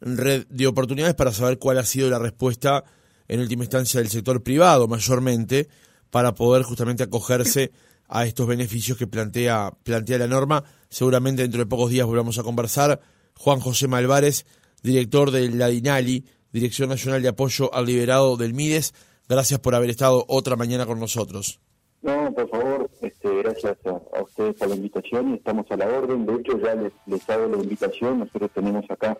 Red 0.00 0.46
de 0.48 0.66
Oportunidades 0.66 1.14
para 1.14 1.32
saber 1.32 1.58
cuál 1.58 1.78
ha 1.78 1.84
sido 1.84 2.10
la 2.10 2.18
respuesta 2.18 2.84
en 3.28 3.40
última 3.40 3.64
instancia 3.64 4.00
del 4.00 4.10
sector 4.10 4.42
privado 4.42 4.88
mayormente 4.88 5.68
para 6.10 6.34
poder 6.34 6.62
justamente 6.62 7.02
acogerse 7.02 7.72
a 8.08 8.26
estos 8.26 8.46
beneficios 8.46 8.98
que 8.98 9.06
plantea, 9.06 9.72
plantea 9.82 10.18
la 10.18 10.26
norma. 10.26 10.64
Seguramente 10.88 11.42
dentro 11.42 11.60
de 11.60 11.66
pocos 11.66 11.90
días 11.90 12.06
volvamos 12.06 12.38
a 12.38 12.42
conversar. 12.42 13.00
Juan 13.38 13.60
José 13.60 13.88
Malvares, 13.88 14.44
director 14.82 15.30
de 15.30 15.48
la 15.50 15.68
DINALI, 15.68 16.24
Dirección 16.52 16.90
Nacional 16.90 17.22
de 17.22 17.28
Apoyo 17.28 17.72
al 17.74 17.86
Liberado 17.86 18.36
del 18.36 18.52
Mides. 18.52 18.92
Gracias 19.28 19.60
por 19.60 19.74
haber 19.74 19.88
estado 19.88 20.24
otra 20.28 20.56
mañana 20.56 20.84
con 20.84 21.00
nosotros. 21.00 21.60
No, 22.02 22.32
por 22.34 22.48
favor, 22.50 22.90
este, 23.00 23.21
gracias 23.42 23.76
a, 23.86 24.22
ustedes 24.22 24.54
por 24.54 24.68
la 24.68 24.76
invitación 24.76 25.30
y 25.30 25.34
estamos 25.34 25.66
a 25.70 25.76
la 25.76 25.86
orden. 25.86 26.26
De 26.26 26.34
hecho, 26.34 26.58
ya 26.58 26.74
les, 26.74 26.92
les 27.06 27.28
hago 27.30 27.48
la 27.48 27.62
invitación. 27.62 28.20
Nosotros 28.20 28.50
tenemos 28.54 28.84
acá 28.90 29.18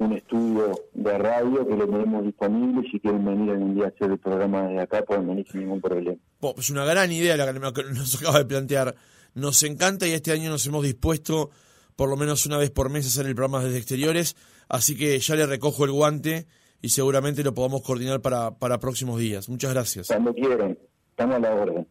un 0.00 0.14
estudio 0.14 0.72
de 0.94 1.18
radio 1.18 1.66
que 1.66 1.76
lo 1.76 1.86
tenemos 1.86 2.24
disponible. 2.24 2.88
Si 2.90 2.98
quieren 3.00 3.24
venir 3.24 3.50
algún 3.50 3.74
día 3.74 3.84
a 3.84 3.88
hacer 3.88 4.10
el 4.10 4.18
programa 4.18 4.62
de 4.62 4.80
acá, 4.80 5.02
pueden 5.02 5.28
venir 5.28 5.46
sin 5.50 5.60
ningún 5.60 5.80
problema. 5.80 6.16
Bueno, 6.40 6.56
es 6.58 6.70
una 6.70 6.84
gran 6.86 7.12
idea 7.12 7.36
la 7.36 7.52
que 7.72 7.82
nos 7.84 8.16
acaba 8.20 8.38
de 8.38 8.46
plantear. 8.46 8.94
Nos 9.34 9.62
encanta 9.62 10.08
y 10.08 10.12
este 10.12 10.32
año 10.32 10.50
nos 10.50 10.66
hemos 10.66 10.82
dispuesto 10.82 11.50
por 11.96 12.08
lo 12.08 12.16
menos 12.16 12.46
una 12.46 12.56
vez 12.56 12.70
por 12.70 12.88
mes 12.88 13.04
a 13.04 13.08
hacer 13.08 13.26
el 13.26 13.34
programa 13.34 13.62
desde 13.62 13.76
exteriores. 13.76 14.36
Así 14.68 14.96
que 14.96 15.18
ya 15.18 15.36
le 15.36 15.46
recojo 15.46 15.84
el 15.84 15.92
guante 15.92 16.46
y 16.80 16.88
seguramente 16.88 17.44
lo 17.44 17.52
podamos 17.52 17.82
coordinar 17.82 18.22
para, 18.22 18.52
para 18.58 18.80
próximos 18.80 19.20
días. 19.20 19.50
Muchas 19.50 19.74
gracias. 19.74 20.06
Cuando 20.06 20.32
quieran, 20.32 20.78
estamos 21.10 21.36
a 21.36 21.38
la 21.40 21.54
orden. 21.54 21.86